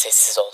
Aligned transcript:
Sessiz 0.00 0.38
ol. 0.38 0.52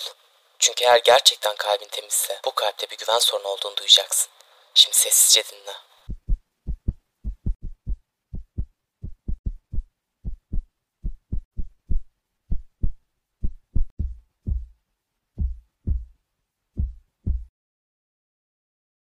Çünkü 0.58 0.84
eğer 0.84 1.00
gerçekten 1.04 1.56
kalbin 1.56 1.88
temizse 1.88 2.40
bu 2.44 2.54
kalpte 2.54 2.90
bir 2.90 2.96
güven 2.96 3.18
sorunu 3.18 3.48
olduğunu 3.48 3.76
duyacaksın. 3.76 4.28
Şimdi 4.74 4.96
sessizce 4.96 5.42
dinle. 5.44 5.72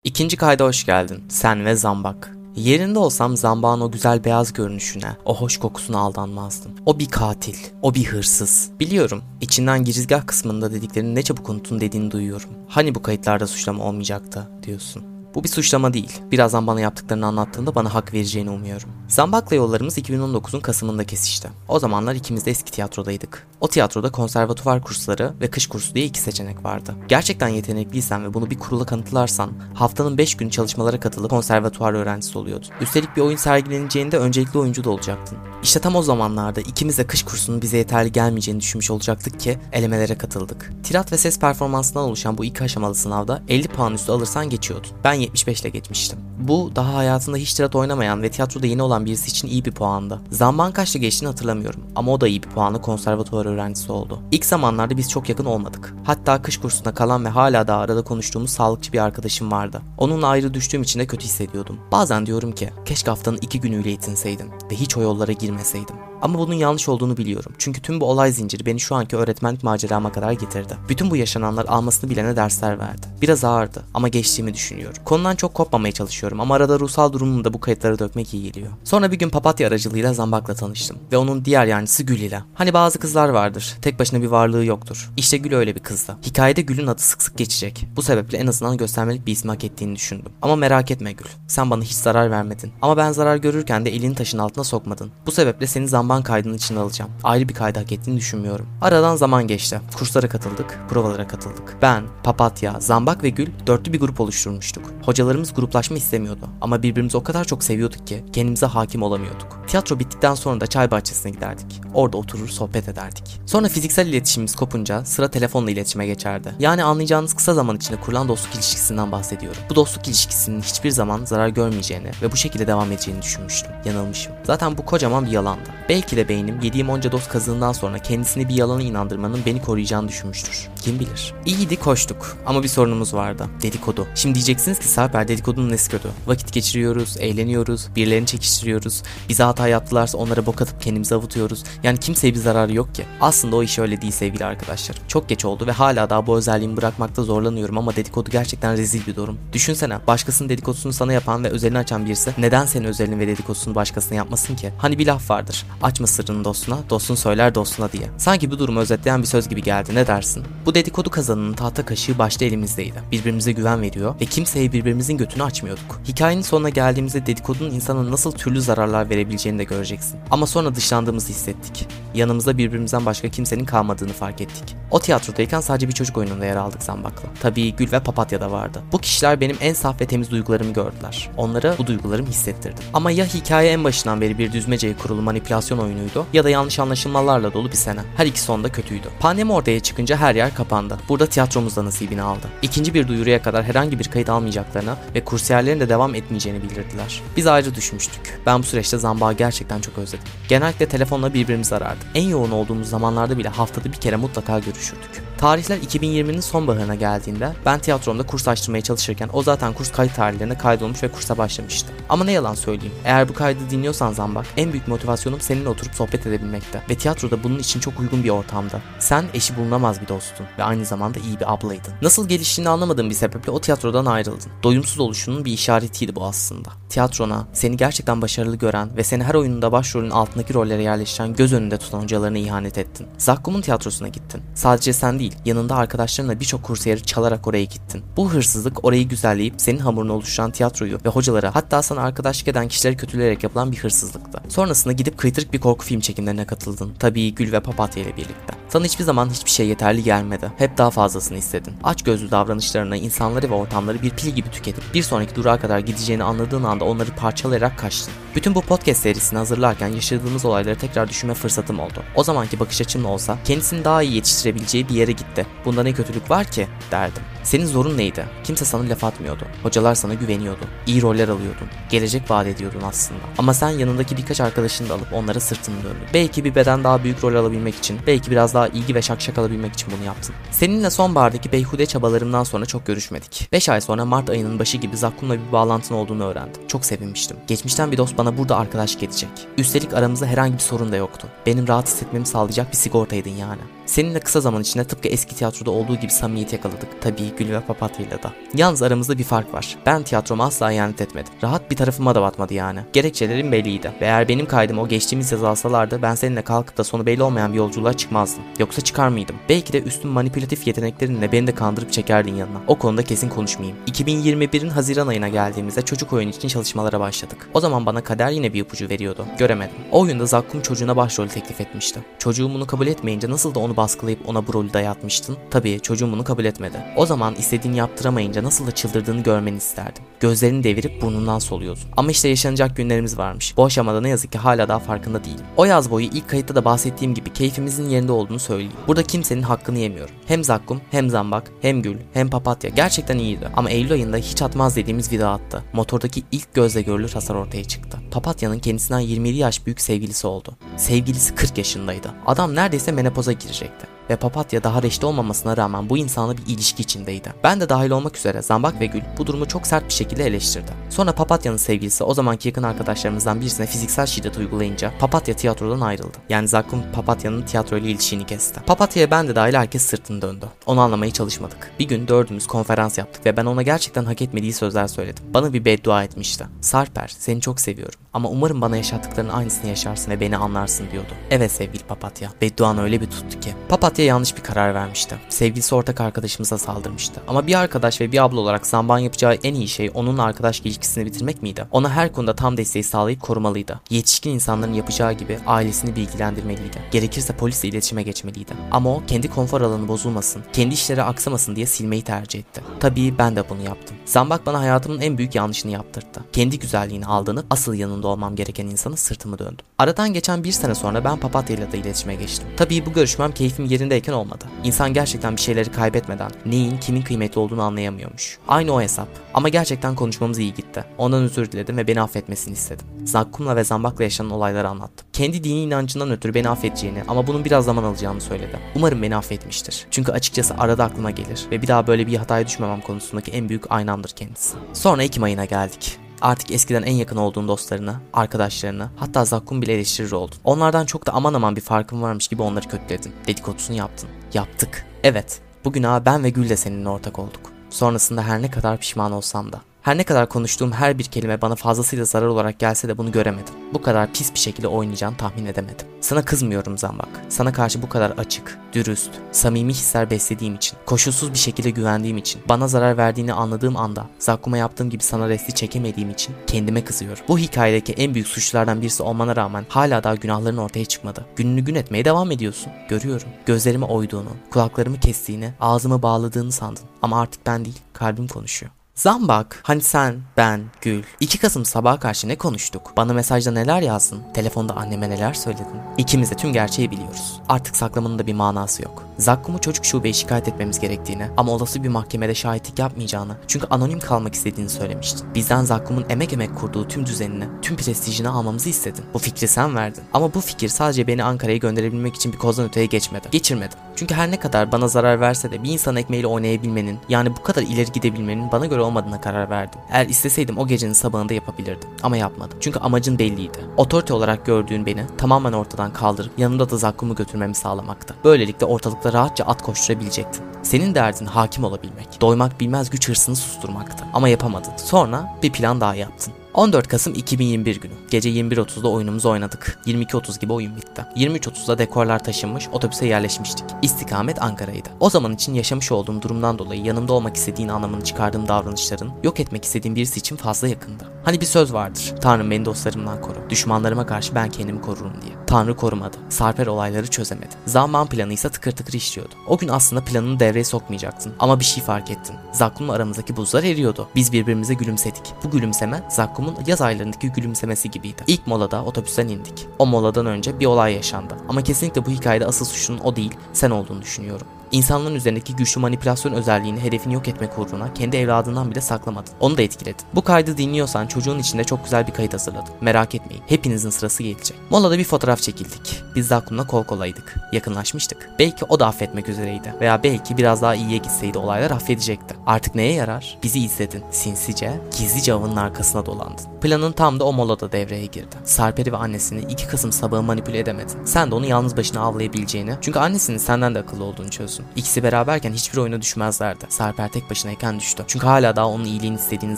İkinci 0.04 0.38
kayda 0.38 0.64
hoş 0.64 0.86
geldin. 0.86 1.30
Sen 1.30 1.66
ve 1.66 1.76
Zambak. 1.76 2.39
Yerinde 2.56 3.00
olsam 3.00 3.38
Zambak'ın 3.38 3.82
o 3.82 3.92
güzel 3.92 4.24
beyaz 4.24 4.54
görünüşüne, 4.54 5.18
o 5.26 5.36
hoş 5.36 5.58
kokusuna 5.58 6.00
aldanmazdım. 6.00 6.72
O 6.86 7.00
bir 7.00 7.10
katil, 7.10 7.56
o 7.82 7.94
bir 7.94 8.06
hırsız. 8.06 8.70
Biliyorum, 8.80 9.24
içinden 9.42 9.84
girizgah 9.84 10.28
kısmında 10.28 10.72
dediklerini 10.72 11.16
ne 11.16 11.24
çabuk 11.24 11.50
unuttun 11.50 11.82
dediğini 11.82 12.12
duyuyorum. 12.12 12.50
Hani 12.68 12.96
bu 12.96 13.02
kayıtlarda 13.02 13.48
suçlama 13.48 13.84
olmayacaktı 13.84 14.48
diyorsun. 14.64 15.19
Bu 15.36 15.44
bir 15.44 15.50
suçlama 15.50 15.94
değil. 15.94 16.22
Birazdan 16.32 16.68
bana 16.68 16.82
yaptıklarını 16.82 17.26
anlattığında 17.26 17.76
bana 17.76 17.94
hak 17.94 18.14
vereceğini 18.14 18.50
umuyorum. 18.50 18.90
Zambak'la 19.08 19.56
yollarımız 19.56 19.98
2019'un 19.98 20.60
Kasım'ında 20.60 21.04
kesişti. 21.04 21.50
O 21.68 21.80
zamanlar 21.80 22.16
ikimiz 22.16 22.46
de 22.46 22.52
eski 22.52 22.72
tiyatrodaydık. 22.72 23.48
O 23.62 23.68
tiyatroda 23.68 24.12
konservatuvar 24.12 24.82
kursları 24.82 25.34
ve 25.42 25.50
kış 25.50 25.68
kursu 25.68 25.96
diye 25.96 26.06
iki 26.06 26.20
seçenek 26.20 26.66
vardı. 26.66 26.96
Gerçekten 27.08 27.48
yetenekliysen 27.48 28.24
ve 28.26 28.34
bunu 28.34 28.50
bir 28.50 28.60
kurula 28.60 28.86
kanıtlarsan 28.86 29.52
haftanın 29.74 30.18
5 30.18 30.38
günü 30.38 30.52
çalışmalara 30.52 31.00
katılıp 31.00 31.30
konservatuvar 31.30 31.94
öğrencisi 31.94 32.38
oluyordun. 32.38 32.70
Üstelik 32.82 33.18
bir 33.18 33.22
oyun 33.22 33.38
sergileneceğinde 33.38 34.18
öncelikli 34.18 34.58
oyuncu 34.58 34.84
da 34.84 34.90
olacaktın. 34.90 35.38
İşte 35.64 35.80
tam 35.80 35.96
o 35.96 36.02
zamanlarda 36.02 36.62
ikimiz 36.62 36.98
de 36.98 37.08
kış 37.08 37.24
kursunun 37.24 37.62
bize 37.62 37.78
yeterli 37.78 38.12
gelmeyeceğini 38.12 38.62
düşünmüş 38.62 38.92
olacaktık 38.92 39.40
ki 39.40 39.60
elemelere 39.72 40.18
katıldık. 40.18 40.74
Tirat 40.84 41.12
ve 41.12 41.18
ses 41.18 41.40
performansından 41.40 42.04
oluşan 42.04 42.38
bu 42.38 42.46
iki 42.46 42.64
aşamalı 42.64 42.96
sınavda 42.96 43.44
50 43.48 43.68
puan 43.68 43.94
üstü 43.94 44.12
alırsan 44.12 44.50
geçiyordun. 44.50 44.90
Ben 45.04 45.19
75 45.20 45.62
ile 45.62 45.70
geçmiştim. 45.70 46.20
Bu 46.40 46.72
daha 46.76 46.94
hayatında 46.94 47.38
hiç 47.38 47.54
tirat 47.54 47.76
oynamayan 47.76 48.22
ve 48.22 48.32
tiyatroda 48.32 48.68
yeni 48.68 48.82
olan 48.82 49.06
birisi 49.06 49.30
için 49.30 49.48
iyi 49.48 49.66
bir 49.66 49.72
puandı. 49.72 50.22
Zaman 50.32 50.72
kaçta 50.72 51.00
geçtiğini 51.00 51.30
hatırlamıyorum 51.30 51.82
ama 51.96 52.12
o 52.12 52.22
da 52.22 52.28
iyi 52.28 52.44
bir 52.44 52.50
puanla 52.50 52.82
konservatuvar 52.82 53.46
öğrencisi 53.46 53.92
oldu. 53.92 54.20
İlk 54.32 54.46
zamanlarda 54.46 54.98
biz 54.98 55.10
çok 55.10 55.30
yakın 55.30 55.46
olmadık. 55.46 55.96
Hatta 56.04 56.42
kış 56.42 56.58
kursuna 56.58 56.94
kalan 56.94 57.26
ve 57.26 57.30
hala 57.30 57.68
da 57.68 57.76
arada 57.76 58.02
konuştuğumuz 58.02 58.50
sağlıkçı 58.50 58.94
bir 58.94 59.00
arkadaşım 59.00 59.52
vardı. 59.52 59.82
Onunla 59.98 60.28
ayrı 60.28 60.54
düştüğüm 60.54 60.82
için 60.82 61.00
de 61.00 61.08
kötü 61.08 61.26
hissediyordum. 61.26 61.80
Bazen 61.92 62.26
diyorum 62.26 62.52
ki 62.52 62.70
keşke 62.86 63.10
haftanın 63.10 63.40
iki 63.42 63.60
günüyle 63.60 63.90
yetinseydim 63.90 64.48
ve 64.72 64.76
hiç 64.76 64.98
o 64.98 65.02
yollara 65.02 65.32
girmeseydim. 65.32 65.96
Ama 66.22 66.40
bunun 66.40 66.54
yanlış 66.54 66.90
olduğunu 66.90 67.18
biliyorum. 67.18 67.52
Çünkü 67.58 67.82
tüm 67.82 68.02
bu 68.02 68.06
olay 68.06 68.32
zinciri 68.32 68.66
beni 68.66 68.80
şu 68.80 68.96
anki 68.96 69.18
öğretmenlik 69.18 69.64
macerama 69.64 70.12
kadar 70.12 70.32
getirdi. 70.32 70.78
Bütün 70.90 71.12
bu 71.12 71.16
yaşananlar 71.16 71.66
almasını 71.66 72.10
bilene 72.10 72.36
dersler 72.36 72.80
verdi. 72.80 73.08
Biraz 73.22 73.44
ağırdı 73.44 73.84
ama 73.94 74.08
geçtiğimi 74.08 74.54
düşünüyorum. 74.54 75.04
Konudan 75.10 75.36
çok 75.36 75.54
kopmamaya 75.54 75.92
çalışıyorum 75.92 76.40
ama 76.40 76.56
arada 76.56 76.80
ruhsal 76.80 77.14
durumumu 77.14 77.44
da 77.44 77.54
bu 77.54 77.60
kayıtlara 77.60 78.00
dökmek 78.00 78.34
iyi 78.34 78.44
geliyor. 78.44 78.72
Sonra 78.84 79.12
bir 79.12 79.20
gün 79.20 79.30
papatya 79.30 79.68
aracılığıyla 79.68 80.14
Zambak'la 80.14 80.56
tanıştım 80.56 80.98
ve 81.12 81.18
onun 81.18 81.46
diğer 81.46 81.66
yancısı 81.66 82.04
Gül 82.04 82.20
ile. 82.20 82.44
Hani 82.54 82.74
bazı 82.74 83.00
kızlar 83.00 83.30
vardır, 83.30 83.78
tek 83.82 84.00
başına 84.00 84.22
bir 84.22 84.28
varlığı 84.28 84.66
yoktur. 84.66 85.12
İşte 85.18 85.38
Gül 85.38 85.54
öyle 85.54 85.76
bir 85.76 85.80
kızdı. 85.80 86.18
Hikayede 86.26 86.62
Gül'ün 86.62 86.88
adı 86.88 87.02
sık 87.02 87.24
sık 87.24 87.38
geçecek. 87.38 87.88
Bu 87.96 88.02
sebeple 88.02 88.38
en 88.38 88.48
azından 88.48 88.78
göstermelik 88.78 89.26
bir 89.26 89.32
isim 89.32 89.50
hak 89.50 89.64
ettiğini 89.64 89.96
düşündüm. 89.96 90.32
Ama 90.42 90.56
merak 90.56 90.92
etme 90.92 91.12
Gül, 91.12 91.28
sen 91.48 91.70
bana 91.70 91.84
hiç 91.84 91.94
zarar 91.94 92.32
vermedin. 92.32 92.72
Ama 92.82 92.98
ben 92.98 93.12
zarar 93.12 93.36
görürken 93.38 93.86
de 93.86 93.96
elini 93.96 94.16
taşın 94.16 94.38
altına 94.38 94.64
sokmadın. 94.64 95.12
Bu 95.26 95.32
sebeple 95.32 95.68
seni 95.68 95.88
Zamban 95.88 96.24
kaydının 96.24 96.58
içine 96.58 96.80
alacağım. 96.80 97.12
Ayrı 97.24 97.50
bir 97.50 97.54
kaydı 97.54 97.80
hak 97.80 97.92
ettiğini 97.92 98.18
düşünmüyorum. 98.18 98.68
Aradan 98.82 99.16
zaman 99.16 99.48
geçti. 99.48 99.82
Kurslara 99.98 100.30
katıldık, 100.30 100.80
provalara 100.90 101.28
katıldık. 101.28 101.78
Ben, 101.82 102.04
Papatya, 102.24 102.80
Zambak 102.80 103.24
ve 103.24 103.30
Gül 103.30 103.48
dörtlü 103.68 103.94
bir 103.94 104.00
grup 104.00 104.20
oluşturmuştuk. 104.20 104.99
Hocalarımız 105.04 105.54
gruplaşma 105.54 105.98
istemiyordu 105.98 106.48
ama 106.62 106.84
birbirimizi 106.84 107.18
o 107.18 107.24
kadar 107.24 107.46
çok 107.46 107.64
seviyorduk 107.64 108.08
ki 108.08 108.24
kendimize 108.34 108.66
hakim 108.66 109.04
olamıyorduk. 109.04 109.60
Tiyatro 109.68 110.00
bittikten 110.00 110.36
sonra 110.36 110.62
da 110.62 110.68
çay 110.68 110.92
bahçesine 110.92 111.32
giderdik. 111.32 111.82
Orada 111.94 112.18
oturur 112.18 112.48
sohbet 112.48 112.90
ederdik. 112.90 113.42
Sonra 113.46 113.70
fiziksel 113.70 114.08
iletişimimiz 114.08 114.56
kopunca 114.56 115.06
sıra 115.06 115.28
telefonla 115.28 115.72
iletişime 115.72 116.08
geçerdi. 116.08 116.56
Yani 116.60 116.84
anlayacağınız 116.84 117.34
kısa 117.34 117.54
zaman 117.54 117.76
içinde 117.76 118.00
kurulan 118.02 118.28
dostluk 118.28 118.56
ilişkisinden 118.56 119.12
bahsediyorum. 119.12 119.62
Bu 119.70 119.76
dostluk 119.76 120.08
ilişkisinin 120.08 120.62
hiçbir 120.62 120.92
zaman 120.92 121.26
zarar 121.26 121.48
görmeyeceğini 121.48 122.12
ve 122.22 122.32
bu 122.32 122.36
şekilde 122.36 122.68
devam 122.68 122.92
edeceğini 122.92 123.22
düşünmüştüm. 123.22 123.72
Yanılmışım. 123.86 124.34
Zaten 124.44 124.78
bu 124.78 124.86
kocaman 124.86 125.26
bir 125.26 125.32
yalandı. 125.32 125.70
Belki 125.90 126.18
de 126.18 126.30
beynim 126.30 126.60
yediğim 126.62 126.90
onca 126.90 127.12
dost 127.12 127.30
kazığından 127.30 127.72
sonra 127.72 128.00
kendisini 128.00 128.50
bir 128.50 128.56
yalana 128.56 128.82
inandırmanın 128.82 129.40
beni 129.46 129.62
koruyacağını 129.62 130.08
düşünmüştür. 130.08 130.68
Kim 130.82 131.00
bilir. 131.00 131.34
İyiydi 131.46 131.76
koştuk 131.76 132.38
ama 132.46 132.64
bir 132.64 132.68
sorunumuz 132.68 133.14
vardı. 133.14 133.46
Dedikodu. 133.62 134.08
Şimdi 134.16 134.36
diyeceksiniz 134.36 134.80
ki 134.80 134.89
Sarper 134.90 135.28
dedikodunun 135.28 135.70
nesi 135.70 135.92
kötü? 135.92 136.10
Vakit 136.28 136.54
geçiriyoruz, 136.54 137.18
eğleniyoruz, 137.20 137.88
birilerini 137.96 138.26
çekiştiriyoruz. 138.26 139.04
Bize 139.30 139.44
hata 139.44 139.68
yaptılarsa 139.68 140.18
onlara 140.18 140.46
bok 140.46 140.62
atıp 140.62 140.82
kendimizi 140.82 141.16
avutuyoruz. 141.16 141.64
Yani 141.84 141.98
kimseye 141.98 142.34
bir 142.34 142.40
zararı 142.40 142.74
yok 142.74 142.96
ki. 142.96 143.06
Aslında 143.22 143.56
o 143.56 143.64
iş 143.64 143.80
öyle 143.80 144.02
değil 144.02 144.14
sevgili 144.14 144.46
arkadaşlar. 144.46 144.98
Çok 145.08 145.30
geç 145.30 145.46
oldu 145.46 145.68
ve 145.68 145.72
hala 145.72 146.10
daha 146.10 146.28
bu 146.28 146.38
özelliğimi 146.38 146.78
bırakmakta 146.78 147.24
zorlanıyorum 147.24 147.78
ama 147.78 147.96
dedikodu 147.96 148.30
gerçekten 148.30 148.78
rezil 148.78 149.08
bir 149.08 149.16
durum. 149.16 149.38
Düşünsene 149.54 150.08
başkasının 150.08 150.50
dedikodusunu 150.50 150.94
sana 150.94 151.14
yapan 151.14 151.44
ve 151.44 151.50
özelini 151.50 151.78
açan 151.78 152.06
birisi 152.06 152.34
neden 152.38 152.66
senin 152.66 152.86
özelini 152.86 153.20
ve 153.20 153.28
dedikodusunu 153.28 153.76
başkasına 153.76 154.18
yapmasın 154.18 154.56
ki? 154.56 154.74
Hani 154.78 155.00
bir 155.00 155.08
laf 155.08 155.30
vardır. 155.30 155.66
Açma 155.82 156.08
sırrını 156.08 156.44
dostuna, 156.44 156.78
dostun 156.90 157.16
söyler 157.16 157.56
dostuna 157.56 157.92
diye. 157.92 158.10
Sanki 158.18 158.52
bu 158.52 158.60
durumu 158.60 158.80
özetleyen 158.80 159.22
bir 159.22 159.28
söz 159.28 159.50
gibi 159.50 159.64
geldi. 159.64 159.96
Ne 159.96 160.08
dersin? 160.08 160.44
Bu 160.66 160.76
dedikodu 160.76 161.10
kazanının 161.10 161.54
tahta 161.54 161.86
kaşığı 161.86 162.18
başta 162.18 162.46
elimizdeydi. 162.46 163.04
Birbirimize 163.12 163.52
güven 163.52 163.82
veriyor 163.82 164.16
ve 164.22 164.26
kimseye 164.26 164.72
birbirimizin 164.80 165.18
götünü 165.18 165.44
açmıyorduk. 165.44 166.02
Hikayenin 166.08 166.42
sonuna 166.42 166.70
geldiğimizde 166.70 167.26
dedikodunun 167.26 167.72
insana 167.72 168.12
nasıl 168.12 168.32
türlü 168.32 168.62
zararlar 168.62 169.10
verebileceğini 169.10 169.60
de 169.60 169.64
göreceksin. 169.64 170.20
Ama 170.32 170.48
sonra 170.48 170.76
dışlandığımızı 170.76 171.30
hissettik. 171.30 171.88
Yanımızda 172.14 172.58
birbirimizden 172.58 173.06
başka 173.06 173.30
kimsenin 173.30 173.66
kalmadığını 173.66 174.14
fark 174.14 174.42
ettik. 174.42 174.76
O 174.92 175.00
tiyatrodayken 175.00 175.62
sadece 175.62 175.88
bir 175.88 175.94
çocuk 175.94 176.18
oyununda 176.18 176.46
yer 176.46 176.56
aldık 176.56 176.84
Zambak'la. 176.84 177.30
Tabii 177.42 177.76
Gül 177.76 177.92
ve 177.92 178.00
Papatya 178.00 178.42
da 178.42 178.52
vardı. 178.52 178.82
Bu 178.92 178.98
kişiler 178.98 179.42
benim 179.42 179.58
en 179.62 179.74
saf 179.74 180.02
ve 180.02 180.06
temiz 180.06 180.32
duygularımı 180.32 180.74
gördüler. 180.74 181.30
Onlara 181.38 181.76
bu 181.78 181.88
duygularımı 181.88 182.28
hissettirdim. 182.28 182.84
Ama 182.94 183.12
ya 183.12 183.26
hikaye 183.26 183.72
en 183.72 183.84
başından 183.84 184.22
beri 184.22 184.38
bir 184.38 184.52
düzmeceye 184.52 184.98
kurulu 184.98 185.22
manipülasyon 185.22 185.78
oyunuydu 185.78 186.26
ya 186.34 186.44
da 186.44 186.50
yanlış 186.50 186.80
anlaşılmalarla 186.80 187.54
dolu 187.54 187.72
bir 187.72 187.76
sene. 187.76 188.00
Her 188.18 188.26
iki 188.26 188.42
sonda 188.42 188.72
kötüydü. 188.72 189.08
Pandemi 189.20 189.52
ortaya 189.52 189.80
çıkınca 189.80 190.18
her 190.18 190.36
yer 190.36 190.56
kapandı. 190.56 190.98
Burada 191.10 191.26
tiyatromuz 191.26 191.76
da 191.76 191.86
nasibini 191.86 192.22
aldı. 192.22 192.48
İkinci 192.62 192.94
bir 192.94 193.08
duyuruya 193.08 193.42
kadar 193.42 193.64
herhangi 193.64 194.00
bir 194.00 194.08
kayıt 194.08 194.30
almayacaklarını 194.70 194.96
ve 195.16 195.24
kursiyerlerin 195.24 195.80
de 195.80 195.90
devam 195.90 196.16
etmeyeceğini 196.16 196.64
bildirdiler. 196.64 197.22
Biz 197.38 197.48
ayrı 197.48 197.76
düşmüştük. 197.76 198.40
Ben 198.46 198.60
bu 198.60 198.64
süreçte 198.64 198.98
Zambak'ı 198.98 199.38
gerçekten 199.38 199.82
çok 199.82 199.98
özledim. 199.98 200.28
Genellikle 200.48 200.86
telefonla 200.86 201.34
birbirimizi 201.34 201.76
arardık. 201.76 202.08
En 202.16 202.28
yoğun 202.28 202.52
olduğumuz 202.52 202.90
zamanlarda 202.90 203.38
bile 203.38 203.50
haftada 203.50 203.86
bir 203.86 203.98
kere 203.98 204.16
mutlaka 204.16 204.60
görüşürdük. 204.60 205.30
Tarihler 205.38 205.78
2020'nin 205.78 206.42
sonbaharına 206.42 206.96
geldiğinde 206.96 207.54
ben 207.66 207.80
tiyatromda 207.80 208.24
kurs 208.24 208.48
açtırmaya 208.48 208.82
çalışırken 208.82 209.30
o 209.34 209.44
zaten 209.44 209.74
kurs 209.74 209.92
kayıt 209.92 210.16
tarihlerine 210.16 210.58
kaydolmuş 210.58 211.04
ve 211.04 211.08
kursa 211.08 211.38
başlamıştı. 211.38 211.88
Ama 212.10 212.24
ne 212.24 212.32
yalan 212.32 212.56
söyleyeyim. 212.56 212.94
Eğer 213.06 213.30
bu 213.30 213.34
kaydı 213.34 213.60
dinliyorsan 213.70 214.14
Zambak, 214.14 214.46
en 214.58 214.72
büyük 214.72 214.88
motivasyonum 214.88 215.42
seninle 215.42 215.70
oturup 215.70 215.96
sohbet 215.96 216.28
edebilmekte 216.28 216.82
ve 216.90 216.96
tiyatroda 216.96 217.44
bunun 217.44 217.60
için 217.60 217.80
çok 217.80 218.00
uygun 218.00 218.24
bir 218.24 218.30
ortamda. 218.30 218.82
Sen 219.00 219.26
eşi 219.34 219.58
bulunamaz 219.58 220.02
bir 220.02 220.08
dostun 220.08 220.46
ve 220.58 220.64
aynı 220.64 220.86
zamanda 220.86 221.20
iyi 221.20 221.40
bir 221.40 221.54
ablaydın. 221.54 221.94
Nasıl 222.02 222.28
geliştiğini 222.28 222.70
anlamadığım 222.70 223.10
bir 223.10 223.16
sebeple 223.16 223.52
o 223.52 223.62
tiyatrodan 223.62 224.06
ayrıldın. 224.06 224.52
Doyumsuz 224.64 225.00
oluşunun 225.00 225.46
bir 225.46 225.52
işaretiydi 225.52 226.16
bu 226.16 226.26
aslında. 226.26 226.70
Tiyatrona, 226.90 227.48
seni 227.54 227.78
gerçekten 227.78 228.22
başarılı 228.22 228.56
gören 228.56 228.98
ve 228.98 229.04
seni 229.04 229.24
her 229.24 229.34
oyununda 229.34 229.72
başrolün 229.72 230.10
altındaki 230.10 230.54
rollere 230.54 230.84
yerleştiren 230.84 231.34
göz 231.34 231.54
önünde 231.54 231.78
tutan 231.78 232.02
hocalarına 232.02 232.38
ihanet 232.38 232.78
ettin. 232.78 233.08
Zakkum'un 233.18 233.62
tiyatrosuna 233.62 234.08
gittin. 234.08 234.42
Sadece 234.56 234.94
sen 234.94 235.20
değil, 235.20 235.36
yanında 235.46 235.76
arkadaşlarınla 235.76 236.40
birçok 236.40 236.64
kursiyeri 236.64 237.04
çalarak 237.04 237.48
oraya 237.48 237.64
gittin. 237.64 238.04
Bu 238.18 238.32
hırsızlık 238.32 238.86
orayı 238.86 239.08
güzelleyip 239.08 239.54
senin 239.58 239.80
hamurunu 239.80 240.14
oluşturan 240.14 240.52
tiyatroyu 240.52 240.98
ve 241.06 241.10
hocalara 241.10 241.56
hatta 241.56 241.82
sana 241.82 242.02
arkadaşlık 242.02 242.48
eden 242.48 242.68
kişileri 242.68 242.98
kötüleyerek 242.98 243.44
yapılan 243.44 243.72
bir 243.72 243.78
hırsızlıktı. 243.78 244.42
Sonrasında 244.50 244.94
gidip 244.94 245.18
kıytırık 245.18 245.54
bir 245.54 245.60
korku 245.60 245.86
film 245.86 246.00
çekimlerine 246.00 246.46
katıldın. 246.46 246.94
Tabii 247.00 247.36
Gül 247.36 247.52
ve 247.52 247.60
Papatya 247.60 248.04
ile 248.04 248.18
birlikte. 248.18 248.54
Sana 248.70 248.86
hiçbir 248.86 249.04
zaman 249.04 249.30
hiçbir 249.30 249.52
şey 249.52 249.68
yeterli 249.68 250.04
gelmedi. 250.04 250.52
Hep 250.58 250.78
daha 250.78 250.90
fazlasını 250.90 251.38
istedin. 251.38 251.74
Aç 251.84 252.04
gözlü 252.04 252.32
davranışlarına 252.32 252.96
insanları 252.96 253.50
ve 253.50 253.54
ortamları 253.54 254.02
bir 254.02 254.10
pil 254.10 254.30
gibi 254.30 254.49
tüketip 254.52 254.84
bir 254.94 255.04
sonraki 255.04 255.36
durağa 255.36 255.60
kadar 255.60 255.80
gideceğini 255.80 256.24
anladığın 256.24 256.64
anda 256.64 256.86
onları 256.86 257.12
parçalayarak 257.12 257.78
kaçtın. 257.78 258.14
Bütün 258.36 258.56
bu 258.56 258.62
podcast 258.62 259.02
serisini 259.02 259.38
hazırlarken 259.38 259.88
yaşadığımız 259.88 260.46
olayları 260.46 260.78
tekrar 260.78 261.10
düşünme 261.10 261.34
fırsatım 261.34 261.80
oldu. 261.80 262.04
O 262.16 262.24
zamanki 262.24 262.60
bakış 262.60 262.82
açımla 262.82 263.08
olsa 263.08 263.38
kendisini 263.46 263.86
daha 263.86 264.04
iyi 264.04 264.16
yetiştirebileceği 264.16 264.90
bir 264.90 264.94
yere 264.94 265.12
gitti. 265.12 265.48
Bunda 265.66 265.84
ne 265.84 265.94
kötülük 265.94 266.30
var 266.32 266.46
ki 266.46 266.68
derdim. 266.92 267.24
Senin 267.44 267.66
zorun 267.66 267.98
neydi? 267.98 268.26
Kimse 268.44 268.66
sana 268.66 268.90
laf 268.90 269.04
atmıyordu. 269.04 269.44
Hocalar 269.64 269.96
sana 269.96 270.14
güveniyordu. 270.14 270.66
İyi 270.88 271.02
roller 271.02 271.28
alıyordun. 271.28 271.68
Gelecek 271.90 272.32
vaat 272.32 272.48
ediyordun 272.48 272.82
aslında. 272.86 273.20
Ama 273.38 273.54
sen 273.54 273.70
yanındaki 273.70 274.18
birkaç 274.18 274.42
arkadaşını 274.42 274.90
da 274.90 274.94
alıp 274.94 275.14
onlara 275.14 275.40
sırtını 275.40 275.76
döndün. 275.84 276.08
Belki 276.14 276.44
bir 276.44 276.56
beden 276.56 276.84
daha 276.84 277.04
büyük 277.04 277.24
rol 277.24 277.36
alabilmek 277.36 277.76
için, 277.76 278.00
belki 278.08 278.32
biraz 278.32 278.54
daha 278.54 278.68
ilgi 278.68 278.96
ve 278.96 279.02
şakşak 279.02 279.38
alabilmek 279.38 279.74
için 279.74 279.94
bunu 279.98 280.06
yaptın. 280.06 280.36
Seninle 280.52 280.90
sonbahardaki 280.90 281.52
beyhude 281.52 281.86
çabalarımdan 281.86 282.44
sonra 282.44 282.66
çok 282.66 282.86
görüşmedik. 282.86 283.50
5 283.52 283.70
ay 283.70 283.82
sonra 283.82 284.06
Mart 284.06 284.30
ayının 284.30 284.60
başı 284.60 284.78
gibi 284.78 284.98
Zakkum'la 284.98 285.34
bir 285.34 285.52
bağlantın 285.52 285.96
olduğunu 285.96 286.24
öğrendim. 286.24 286.62
Çok 286.68 286.86
sevinmiştim. 286.86 287.38
Geçmişten 287.48 287.92
bir 287.92 287.98
dost 287.98 288.18
bana 288.18 288.38
burada 288.38 288.58
arkadaşlık 288.58 289.04
edecek. 289.04 289.30
Üstelik 289.58 289.94
aramızda 289.94 290.26
herhangi 290.26 290.54
bir 290.54 290.60
sorun 290.60 290.92
da 290.92 290.96
yoktu. 290.96 291.28
Benim 291.46 291.68
rahat 291.68 291.88
hissetmemi 291.88 292.26
sağlayacak 292.26 292.72
bir 292.72 292.78
sigortaydın 292.78 293.30
yani. 293.30 293.62
Seninle 293.90 294.20
kısa 294.20 294.42
zaman 294.42 294.62
içinde 294.62 294.84
tıpkı 294.84 295.08
eski 295.08 295.36
tiyatroda 295.36 295.72
olduğu 295.72 295.96
gibi 295.96 296.12
samimiyet 296.12 296.54
yakaladık. 296.54 297.02
Tabii 297.02 297.36
Gül 297.38 297.52
ve 297.52 297.62
Papatya'yla 297.62 298.24
da. 298.24 298.34
Yalnız 298.56 298.82
aramızda 298.82 299.18
bir 299.18 299.24
fark 299.24 299.54
var. 299.54 299.78
Ben 299.86 300.04
tiyatroma 300.04 300.46
asla 300.46 300.72
ihanet 300.72 301.02
etmedim. 301.02 301.34
Rahat 301.44 301.72
bir 301.72 301.76
tarafıma 301.76 302.16
da 302.16 302.22
batmadı 302.22 302.54
yani. 302.54 302.80
Gerekçelerim 302.94 303.52
belliydi. 303.52 303.92
Ve 304.02 304.06
eğer 304.06 304.28
benim 304.28 304.46
kaydım 304.46 304.80
o 304.80 304.88
geçtiğimiz 304.88 305.32
yaz 305.32 305.44
alsalardı 305.44 306.02
ben 306.02 306.16
seninle 306.16 306.42
kalkıp 306.42 306.78
da 306.78 306.84
sonu 306.84 307.06
belli 307.06 307.24
olmayan 307.24 307.54
bir 307.54 307.58
yolculuğa 307.58 307.94
çıkmazdım. 307.94 308.44
Yoksa 308.60 308.82
çıkar 308.82 309.08
mıydım? 309.08 309.36
Belki 309.50 309.74
de 309.74 309.82
üstün 309.82 310.12
manipülatif 310.12 310.68
yeteneklerinle 310.68 311.32
beni 311.32 311.48
de 311.48 311.56
kandırıp 311.56 311.92
çekerdin 311.92 312.36
yanına. 312.36 312.62
O 312.68 312.76
konuda 312.76 313.04
kesin 313.04 313.30
konuşmayayım. 313.30 313.78
2021'in 313.88 314.70
Haziran 314.70 315.08
ayına 315.08 315.28
geldiğimizde 315.28 315.82
çocuk 315.82 316.14
oyunu 316.14 316.30
için 316.30 316.48
çalışmalara 316.48 317.00
başladık. 317.00 317.50
O 317.54 317.60
zaman 317.60 317.86
bana 317.86 318.04
kader 318.04 318.30
yine 318.30 318.54
bir 318.54 318.62
ipucu 318.62 318.90
veriyordu. 318.90 319.26
Göremedim. 319.38 319.76
O 319.92 320.00
oyunda 320.00 320.26
Zakkum 320.26 320.62
çocuğuna 320.62 320.96
başrol 320.96 321.28
teklif 321.28 321.62
etmişti. 321.62 322.00
Çocuğum 322.20 322.54
bunu 322.54 322.68
kabul 322.68 322.88
etmeyince 322.88 323.30
nasıl 323.30 323.56
da 323.56 323.60
onu 323.60 323.79
baskılayıp 323.80 324.30
ona 324.30 324.48
bu 324.48 324.54
rolü 324.54 324.74
dayatmıştın? 324.74 325.38
Tabii 325.52 325.80
çocuğum 325.80 326.12
bunu 326.12 326.24
kabul 326.24 326.46
etmedi. 326.46 326.78
O 326.96 327.06
zaman 327.06 327.36
istediğini 327.36 327.78
yaptıramayınca 327.78 328.44
nasıl 328.44 328.68
da 328.68 328.72
çıldırdığını 328.72 329.24
görmeni 329.24 329.58
isterdim. 329.58 330.04
Gözlerini 330.20 330.64
devirip 330.64 331.02
burnundan 331.02 331.40
soluyordun. 331.40 331.82
Ama 331.98 332.12
işte 332.12 332.30
yaşanacak 332.30 332.78
günlerimiz 332.78 333.18
varmış. 333.18 333.58
Bu 333.58 333.66
aşamada 333.66 334.02
ne 334.02 334.10
yazık 334.10 334.32
ki 334.32 334.38
hala 334.38 334.68
daha 334.68 334.80
farkında 334.80 335.24
değilim. 335.24 335.46
O 335.58 335.66
yaz 335.66 335.92
boyu 335.92 336.06
ilk 336.06 336.30
kayıtta 336.30 336.56
da 336.56 336.66
bahsettiğim 336.66 337.14
gibi 337.14 337.34
keyfimizin 337.34 337.90
yerinde 337.90 338.12
olduğunu 338.12 338.40
söyleyeyim. 338.40 338.74
Burada 338.88 339.04
kimsenin 339.04 339.42
hakkını 339.42 339.80
yemiyorum. 339.80 340.16
Hem 340.28 340.44
Zakkum, 340.44 340.82
hem 340.92 341.10
Zambak, 341.10 341.52
hem 341.62 341.82
Gül, 341.82 341.98
hem 342.14 342.30
Papatya 342.30 342.70
gerçekten 342.70 343.18
iyiydi. 343.18 343.50
Ama 343.56 343.70
Eylül 343.70 343.92
ayında 343.92 344.18
hiç 344.18 344.42
atmaz 344.42 344.76
dediğimiz 344.76 345.12
vida 345.12 345.30
attı. 345.30 345.64
Motordaki 345.74 346.24
ilk 346.32 346.54
gözle 346.54 346.82
görülür 346.82 347.12
hasar 347.12 347.36
ortaya 347.36 347.64
çıktı. 347.64 348.00
Papatya'nın 348.12 348.60
kendisinden 348.60 349.00
27 349.00 349.38
yaş 349.38 349.66
büyük 349.66 349.82
sevgilisi 349.82 350.28
oldu. 350.28 350.58
Sevgilisi 350.78 351.36
40 351.36 351.58
yaşındaydı. 351.58 352.08
Adam 352.26 352.56
neredeyse 352.56 352.92
menopoza 352.92 353.34
like 353.70 353.80
that. 353.80 353.99
Ve 354.10 354.16
Papatya 354.16 354.64
daha 354.64 354.84
reşte 354.84 355.06
olmamasına 355.06 355.58
rağmen 355.58 355.90
bu 355.90 355.98
insanla 355.98 356.38
bir 356.38 356.46
ilişki 356.48 356.84
içindeydi. 356.84 357.34
Ben 357.44 357.62
de 357.62 357.70
dahil 357.70 357.92
olmak 357.92 358.18
üzere 358.18 358.42
Zambak 358.42 358.80
ve 358.80 358.86
Gül 358.86 359.02
bu 359.18 359.28
durumu 359.28 359.48
çok 359.48 359.68
sert 359.68 359.88
bir 359.88 359.94
şekilde 359.94 360.26
eleştirdi. 360.26 360.72
Sonra 360.90 361.12
Papatya'nın 361.12 361.58
sevgilisi 361.58 362.04
o 362.04 362.14
zamanki 362.14 362.48
yakın 362.48 362.64
arkadaşlarımızdan 362.64 363.42
birisine 363.42 363.66
fiziksel 363.66 364.06
şiddet 364.06 364.38
uygulayınca 364.38 364.92
Papatya 365.00 365.36
tiyatrodan 365.36 365.82
ayrıldı. 365.82 366.18
Yani 366.30 366.48
Zakkum 366.48 366.84
Papatya'nın 366.94 367.42
tiyatroyla 367.42 367.90
ilişkini 367.90 368.26
kesti. 368.26 368.60
Papatya'ya 368.60 369.12
ben 369.12 369.28
de 369.28 369.36
dahil 369.36 369.54
herkes 369.54 369.82
sırtını 369.82 370.22
döndü. 370.22 370.46
Onu 370.66 370.82
anlamaya 370.82 371.12
çalışmadık. 371.12 371.72
Bir 371.80 371.88
gün 371.88 372.08
dördümüz 372.08 372.48
konferans 372.48 372.98
yaptık 372.98 373.26
ve 373.26 373.38
ben 373.38 373.46
ona 373.46 373.62
gerçekten 373.62 374.06
hak 374.06 374.22
etmediği 374.22 374.54
sözler 374.54 374.88
söyledim. 374.88 375.24
Bana 375.34 375.54
bir 375.54 375.66
beddua 375.66 376.04
etmişti. 376.04 376.46
Sarper 376.62 377.16
seni 377.20 377.42
çok 377.42 377.60
seviyorum 377.60 378.00
ama 378.14 378.30
umarım 378.30 378.62
bana 378.62 378.78
yaşattıklarının 378.78 379.34
aynısını 379.34 379.70
yaşarsın 379.70 380.12
ve 380.12 380.20
beni 380.20 380.38
anlarsın 380.38 380.92
diyordu. 380.92 381.14
Evet 381.32 381.52
sevgili 381.52 381.84
Papatya. 381.84 382.32
Bedduan 382.42 382.78
öyle 382.78 383.02
bir 383.02 383.06
tuttu 383.06 383.40
ki. 383.40 383.54
Papatya 383.70 383.99
yanlış 384.04 384.38
bir 384.38 384.42
karar 384.42 384.76
vermişti. 384.76 385.16
Sevgilisi 385.30 385.76
ortak 385.76 386.02
arkadaşımıza 386.02 386.58
saldırmıştı. 386.58 387.22
Ama 387.28 387.48
bir 387.48 387.60
arkadaş 387.60 388.02
ve 388.02 388.12
bir 388.12 388.24
abla 388.24 388.40
olarak 388.40 388.68
Zamban 388.68 389.00
yapacağı 389.00 389.34
en 389.44 389.54
iyi 389.54 389.68
şey 389.68 389.92
onunla 389.94 390.24
arkadaş 390.24 390.62
ilişkisini 390.62 391.06
bitirmek 391.06 391.42
miydi? 391.42 391.66
Ona 391.72 391.90
her 391.90 392.12
konuda 392.12 392.36
tam 392.36 392.58
desteği 392.58 392.84
sağlayıp 392.84 393.22
korumalıydı. 393.22 393.80
Yetişkin 393.90 394.30
insanların 394.30 394.74
yapacağı 394.74 395.14
gibi 395.14 395.40
ailesini 395.48 395.96
bilgilendirmeliydi. 395.96 396.78
Gerekirse 396.92 397.34
polisle 397.34 397.70
iletişime 397.70 398.04
geçmeliydi. 398.04 398.54
Ama 398.72 398.96
o 398.96 399.04
kendi 399.08 399.30
konfor 399.30 399.62
alanı 399.62 399.88
bozulmasın, 399.88 400.44
kendi 400.54 400.74
işleri 400.74 401.04
aksamasın 401.04 401.56
diye 401.56 401.66
silmeyi 401.66 402.02
tercih 402.02 402.40
etti. 402.40 402.62
Tabii 402.80 403.18
ben 403.18 403.36
de 403.36 403.50
bunu 403.50 403.62
yaptım. 403.62 403.98
Zambak 404.10 404.46
bana 404.46 404.60
hayatımın 404.60 405.02
en 405.02 405.18
büyük 405.18 405.36
yanlışını 405.36 405.72
yaptırdı. 405.72 406.26
Kendi 406.34 406.60
güzelliğini 406.60 407.06
aldığını 407.06 407.44
asıl 407.50 407.74
yanında 407.74 408.08
olmam 408.08 408.36
gereken 408.36 408.66
insanı 408.66 408.98
sırtımı 408.98 409.40
döndüm. 409.40 409.66
Aradan 409.78 410.14
geçen 410.14 410.44
bir 410.44 410.52
sene 410.52 410.76
sonra 410.76 411.04
ben 411.04 411.18
Papatya 411.18 411.56
ile 411.56 411.72
de 411.72 411.78
iletişime 411.78 412.16
geçtim. 412.16 412.48
Tabii 412.58 412.86
bu 412.86 412.94
görüşmem 412.94 413.32
keyfim 413.32 413.66
yerindeyken 413.66 414.14
olmadı. 414.14 414.46
İnsan 414.64 414.94
gerçekten 414.94 415.36
bir 415.36 415.42
şeyleri 415.42 415.72
kaybetmeden 415.72 416.32
neyin 416.46 416.78
kimin 416.78 417.02
kıymetli 417.02 417.40
olduğunu 417.40 417.62
anlayamıyormuş. 417.62 418.38
Aynı 418.48 418.74
o 418.74 418.82
hesap. 418.82 419.08
Ama 419.34 419.50
gerçekten 419.50 419.96
konuşmamız 419.96 420.40
iyi 420.40 420.54
gitti. 420.54 420.86
Ondan 420.98 421.24
özür 421.24 421.52
diledim 421.52 421.78
ve 421.78 421.88
beni 421.88 422.02
affetmesini 422.02 422.54
istedim. 422.54 422.88
Zakkum'la 423.06 423.56
ve 423.56 423.64
Zambak'la 423.64 424.04
yaşanan 424.04 424.32
olayları 424.32 424.70
anlattım. 424.70 425.08
Kendi 425.14 425.44
dini 425.44 425.62
inancından 425.62 426.12
ötürü 426.12 426.34
beni 426.34 426.50
affedeceğini 426.50 427.04
ama 427.08 427.28
bunun 427.28 427.46
biraz 427.46 427.66
zaman 427.66 427.84
alacağını 427.84 428.22
söyledi. 428.22 428.60
Umarım 428.76 429.02
beni 429.02 429.16
affetmiştir. 429.16 429.86
Çünkü 429.92 430.12
açıkçası 430.12 430.54
arada 430.58 430.84
aklıma 430.84 431.12
gelir 431.12 431.46
ve 431.52 431.62
bir 431.62 431.68
daha 431.68 431.88
böyle 431.88 432.08
bir 432.08 432.18
hataya 432.18 432.48
düşmemem 432.48 432.82
konusundaki 432.82 433.32
en 433.32 433.50
büyük 433.50 433.72
aynamdır 434.00 434.10
kendisi. 434.10 434.58
Sonra 434.74 435.04
Ekim 435.04 435.24
ayına 435.24 435.46
geldik. 435.46 435.98
Artık 436.22 436.52
eskiden 436.52 436.84
en 436.84 436.94
yakın 436.96 437.18
olduğun 437.18 437.48
dostlarını, 437.48 437.96
arkadaşlarını, 438.14 438.90
hatta 438.96 439.26
Zakkum 439.26 439.62
bile 439.62 439.74
eleştirir 439.74 440.12
oldun. 440.12 440.38
Onlardan 440.44 440.86
çok 440.86 441.06
da 441.06 441.12
aman 441.14 441.34
aman 441.34 441.56
bir 441.56 441.62
farkın 441.62 442.02
varmış 442.02 442.28
gibi 442.28 442.42
onları 442.42 442.68
kötüledin. 442.68 443.14
Dedikodusunu 443.28 443.78
yaptın. 443.78 444.10
Yaptık. 444.34 444.86
Evet, 445.04 445.42
bugün 445.66 445.84
ha 445.84 446.06
ben 446.06 446.24
ve 446.24 446.30
Gül 446.30 446.50
de 446.50 446.58
seninle 446.58 446.90
ortak 446.90 447.20
olduk. 447.20 447.52
Sonrasında 447.70 448.24
her 448.24 448.42
ne 448.42 448.52
kadar 448.52 448.78
pişman 448.78 449.12
olsam 449.12 449.52
da. 449.52 449.62
Her 449.82 449.98
ne 449.98 450.04
kadar 450.04 450.30
konuştuğum 450.30 450.72
her 450.72 451.00
bir 451.00 451.04
kelime 451.04 451.42
bana 451.42 451.56
fazlasıyla 451.56 452.06
zarar 452.06 452.28
olarak 452.28 452.60
gelse 452.60 452.88
de 452.88 452.98
bunu 452.98 453.12
göremedim. 453.12 453.54
Bu 453.74 453.82
kadar 453.82 454.14
pis 454.14 454.34
bir 454.34 454.40
şekilde 454.40 454.68
oynayacağını 454.68 455.18
tahmin 455.18 455.46
edemedim. 455.46 455.88
Sana 456.02 456.26
kızmıyorum 456.26 456.78
Zambak. 456.78 457.10
Sana 457.30 457.54
karşı 457.54 457.82
bu 457.82 457.90
kadar 457.90 458.12
açık, 458.12 458.58
dürüst, 458.74 459.12
samimi 459.32 459.74
hisler 459.74 460.10
beslediğim 460.10 460.56
için, 460.56 460.78
koşulsuz 460.86 461.34
bir 461.34 461.38
şekilde 461.38 461.70
güvendiğim 461.70 462.18
için, 462.18 462.42
bana 462.50 462.68
zarar 462.68 462.98
verdiğini 462.98 463.34
anladığım 463.34 463.78
anda, 463.78 464.06
Zakkum'a 464.20 464.58
yaptığım 464.58 464.90
gibi 464.90 465.04
sana 465.04 465.30
resti 465.30 465.56
çekemediğim 465.56 466.10
için 466.10 466.36
kendime 466.48 466.84
kızıyorum. 466.84 467.24
Bu 467.28 467.40
hikayedeki 467.40 467.94
en 467.94 468.14
büyük 468.14 468.28
suçlulardan 468.28 468.82
birisi 468.82 469.04
olmana 469.04 469.36
rağmen 469.36 469.66
hala 469.70 470.04
daha 470.04 470.16
günahların 470.16 470.58
ortaya 470.58 470.86
çıkmadı. 470.86 471.26
Gününü 471.36 471.62
gün 471.62 471.76
etmeye 471.76 472.06
devam 472.06 472.32
ediyorsun. 472.32 472.72
Görüyorum. 472.90 473.28
Gözlerimi 473.46 473.86
oyduğunu, 473.86 474.30
kulaklarımı 474.52 475.00
kestiğini, 475.00 475.54
ağzımı 475.60 476.02
bağladığını 476.02 476.52
sandın. 476.52 476.84
Ama 477.02 477.22
artık 477.22 477.46
ben 477.46 477.66
değil, 477.66 477.80
kalbim 477.94 478.28
konuşuyor. 478.28 478.79
Zambak, 479.00 479.60
hani 479.64 479.82
sen, 479.82 480.16
ben, 480.38 480.62
Gül. 480.82 481.04
2 481.20 481.38
Kasım 481.38 481.66
sabaha 481.66 482.00
karşı 482.00 482.28
ne 482.28 482.36
konuştuk? 482.36 482.94
Bana 482.98 483.14
mesajda 483.14 483.52
neler 483.52 483.82
yazdın? 483.82 484.22
Telefonda 484.34 484.76
anneme 484.76 485.10
neler 485.10 485.34
söyledin? 485.34 485.66
İkimiz 485.98 486.32
de 486.32 486.36
tüm 486.36 486.54
gerçeği 486.54 486.92
biliyoruz. 486.92 487.42
Artık 487.50 487.78
saklamanın 487.78 488.20
da 488.20 488.28
bir 488.28 488.34
manası 488.34 488.84
yok. 488.84 489.04
Zakkum'u 489.18 489.62
çocuk 489.62 489.86
şubeye 489.86 490.14
şikayet 490.14 490.48
etmemiz 490.48 490.80
gerektiğini 490.80 491.28
ama 491.38 491.52
olası 491.52 491.84
bir 491.84 491.90
mahkemede 491.90 492.36
şahitlik 492.36 492.80
yapmayacağını 492.80 493.38
çünkü 493.48 493.68
anonim 493.70 494.00
kalmak 494.00 494.34
istediğini 494.34 494.70
söylemiştin. 494.70 495.34
Bizden 495.36 495.64
Zakkum'un 495.64 496.06
emek 496.10 496.34
emek 496.34 496.56
kurduğu 496.56 496.88
tüm 496.88 497.06
düzenini, 497.06 497.46
tüm 497.62 497.78
prestijini 497.78 498.30
almamızı 498.30 498.70
istedin. 498.70 499.06
Bu 499.14 499.20
fikri 499.20 499.48
sen 499.48 499.76
verdin. 499.76 500.04
Ama 500.14 500.34
bu 500.34 500.42
fikir 500.42 500.70
sadece 500.70 501.08
beni 501.08 501.24
Ankara'ya 501.24 501.58
gönderebilmek 501.58 502.16
için 502.16 502.34
bir 502.34 502.38
kozdan 502.38 502.66
öteye 502.66 502.86
geçmedi. 502.86 503.28
Geçirmedim. 503.32 503.78
Çünkü 503.96 504.16
her 504.16 504.32
ne 504.32 504.40
kadar 504.40 504.72
bana 504.72 504.88
zarar 504.88 505.20
verse 505.20 505.52
de 505.52 505.64
bir 505.64 505.72
insan 505.72 505.96
ekmeğiyle 505.96 506.28
oynayabilmenin, 506.28 507.00
yani 507.10 507.36
bu 507.36 507.44
kadar 507.44 507.62
ileri 507.62 507.92
gidebilmenin 507.92 508.52
bana 508.52 508.66
göre 508.66 508.82
olmadığına 508.90 509.22
karar 509.22 509.50
verdim. 509.50 509.80
Eğer 509.92 510.06
isteseydim 510.06 510.58
o 510.58 510.68
gecenin 510.68 510.94
sabahında 510.94 511.34
yapabilirdim. 511.34 511.90
Ama 512.04 512.18
yapmadım. 512.18 512.58
Çünkü 512.62 512.80
amacın 512.80 513.20
belliydi. 513.20 513.58
Otorite 513.78 514.14
olarak 514.14 514.46
gördüğün 514.46 514.86
beni 514.86 515.04
tamamen 515.18 515.54
ortadan 515.54 515.94
kaldırıp 515.94 516.40
yanımda 516.40 516.70
da 516.70 516.78
Zakkum'u 516.78 517.16
götürmemi 517.16 517.56
sağlamaktı. 517.56 518.16
Böylelikle 518.24 518.66
ortalıkta 518.66 519.14
rahatça 519.14 519.44
at 519.44 519.62
koşturabilecektin. 519.62 520.44
Senin 520.64 520.96
derdin 520.96 521.26
hakim 521.26 521.64
olabilmek. 521.64 522.22
Doymak 522.22 522.60
bilmez 522.60 522.90
güç 522.90 523.10
hırsını 523.10 523.36
susturmaktı. 523.36 524.06
Ama 524.14 524.30
yapamadın. 524.30 524.72
Sonra 524.78 525.38
bir 525.44 525.52
plan 525.52 525.82
daha 525.82 525.96
yaptın. 525.96 526.34
14 526.54 526.88
Kasım 526.88 527.14
2021 527.14 527.82
günü. 527.82 527.94
Gece 528.10 528.30
21.30'da 528.30 528.88
oyunumuzu 528.88 529.30
oynadık. 529.30 529.80
22.30 529.86 530.40
gibi 530.40 530.54
oyun 530.54 530.76
bitti. 530.76 531.06
23.30'da 531.16 531.78
dekorlar 531.78 532.24
taşınmış, 532.24 532.68
otobüse 532.72 533.08
yerleşmiştik. 533.08 533.66
İstikamet 533.82 534.42
Ankara'ydı. 534.42 534.90
O 535.00 535.10
zaman 535.10 535.34
için 535.34 535.54
yaşamış 535.54 535.92
olduğum 535.92 536.22
durumdan 536.22 536.60
dolayı 536.60 536.82
yanımda 536.82 537.14
olmak 537.14 537.36
istediğin 537.36 537.70
anlamını 537.70 538.04
çıkardığım 538.04 538.48
davranışların 538.48 539.12
yok 539.24 539.40
etmek 539.40 539.66
istediğim 539.66 539.96
birisi 539.96 540.20
için 540.20 540.36
fazla 540.36 540.68
yakındı. 540.68 541.04
Hani 541.26 541.42
bir 541.42 541.46
söz 541.46 541.74
vardır. 541.74 542.16
Tanrım 542.22 542.52
beni 542.52 542.66
dostlarımdan 542.66 543.22
koru. 543.22 543.50
Düşmanlarıma 543.50 544.06
karşı 544.06 544.36
ben 544.36 544.50
kendimi 544.50 544.82
korurum 544.82 545.22
diye. 545.22 545.34
Tanrı 545.48 545.76
korumadı. 545.76 546.18
Sarper 546.30 546.68
olayları 546.68 547.08
çözemedi. 547.08 547.56
Zaman 547.66 548.08
planı 548.08 548.34
ise 548.34 548.50
tıkır 548.50 548.72
tıkır 548.72 548.94
işliyordu. 548.94 549.34
O 549.48 549.58
gün 549.58 549.68
aslında 549.68 550.04
planını 550.04 550.40
devreye 550.50 550.64
sokmayacaktın. 550.64 551.34
Ama 551.40 551.60
bir 551.60 551.66
şey 551.66 551.84
fark 551.84 552.12
ettin. 552.12 552.36
Zakkum'la 552.52 552.94
aramızdaki 552.94 553.36
buzlar 553.38 553.64
eriyordu. 553.64 554.08
Biz 554.16 554.34
birbirimize 554.34 554.74
gülümsedik. 554.74 555.34
Bu 555.44 555.52
gülümseme 555.52 556.04
Zakkum'un 556.10 556.56
yaz 556.68 556.82
aylarındaki 556.82 557.32
gülümsemesi 557.32 557.92
gibiydi. 557.92 558.24
İlk 558.28 558.48
molada 558.48 558.84
otobüsten 558.84 559.28
indik. 559.28 559.68
O 559.80 559.86
moladan 559.86 560.26
önce 560.26 560.60
bir 560.60 560.66
olay 560.66 560.94
yaşandı. 560.94 561.38
Ama 561.50 561.62
kesinlikle 561.62 562.06
bu 562.06 562.10
hikayede 562.10 562.46
asıl 562.46 562.66
suçlunun 562.66 563.00
o 563.00 563.16
değil, 563.16 563.34
sen 563.54 563.70
olduğunu 563.70 564.02
düşünüyorum. 564.02 564.48
İnsanların 564.72 565.16
üzerindeki 565.16 565.56
güçlü 565.56 565.82
manipülasyon 565.82 566.34
özelliğini 566.34 566.80
hedefini 566.80 567.14
yok 567.14 567.28
etmek 567.28 567.60
uğruna 567.60 567.94
kendi 567.94 568.18
evladından 568.18 568.72
bile 568.72 568.82
saklamadın. 568.82 569.34
Onu 569.40 569.58
da 569.58 569.62
etkiledin. 569.62 570.06
Bu 570.16 570.22
kaydı 570.22 570.58
dinliyorsan 570.58 571.08
çocuğun 571.08 571.40
içinde 571.40 571.64
çok 571.64 571.84
güzel 571.84 572.08
bir 572.08 572.14
kayıt 572.14 572.34
hazırladım. 572.34 572.74
Merak 572.82 573.16
etmeyin. 573.16 573.44
Hepinizin 573.48 573.90
sırası 573.90 574.24
gelecek. 574.24 574.58
Molada 574.70 574.98
bir 574.98 575.04
fotoğraf 575.04 575.42
çekildik. 575.42 576.02
Biz 576.16 576.30
de 576.30 576.36
aklımla 576.36 576.68
kol 576.68 576.84
kolaydık. 576.84 577.36
Yakınlaşmıştık. 577.54 578.30
Belki 578.40 578.66
o 578.66 578.80
da 578.80 578.88
affetmek 578.88 579.30
üzereydi. 579.30 579.74
Veya 579.82 580.04
belki 580.04 580.38
biraz 580.38 580.62
daha 580.62 580.76
iyiye 580.76 580.98
gitseydi 580.98 581.38
olaylar 581.38 581.72
affedecekti. 581.72 582.36
Artık 582.46 582.76
neye 582.76 582.94
yarar? 582.94 583.38
Bizi 583.44 583.60
izledin. 583.60 584.04
Sinsice, 584.12 584.82
gizlice 585.00 585.34
avının 585.34 585.56
arkasına 585.56 586.06
dolandın. 586.06 586.60
Planın 586.62 586.92
tam 586.92 587.20
da 587.20 587.24
o 587.24 587.34
molada 587.34 587.72
devreye 587.72 588.06
girdi. 588.06 588.36
Sarperi 588.44 588.92
ve 588.92 588.98
annesini 588.98 589.42
2 589.52 589.68
Kasım 589.68 589.92
sabahı 589.92 590.24
manipüle 590.24 590.60
edemedin. 590.60 591.06
Sen 591.06 591.32
de 591.32 591.36
onu 591.36 591.46
yalnız 591.46 591.78
başına 591.78 592.02
avlayabileceğini, 592.02 592.74
çünkü 592.82 593.00
annesinin 593.00 593.38
senden 593.38 593.76
de 593.76 593.80
akıllı 593.80 594.04
olduğunu 594.04 594.30
çözdün. 594.30 594.59
İkisi 594.76 595.04
beraberken 595.04 595.54
hiçbir 595.54 595.78
oyuna 595.78 596.02
düşmezlerdi. 596.02 596.66
Sarper 596.70 597.10
tek 597.12 597.30
başınayken 597.30 597.80
düştü. 597.80 598.04
Çünkü 598.08 598.28
hala 598.28 598.56
daha 598.56 598.68
onun 598.68 598.86
iyiliğini 598.86 599.16
istediğini 599.16 599.58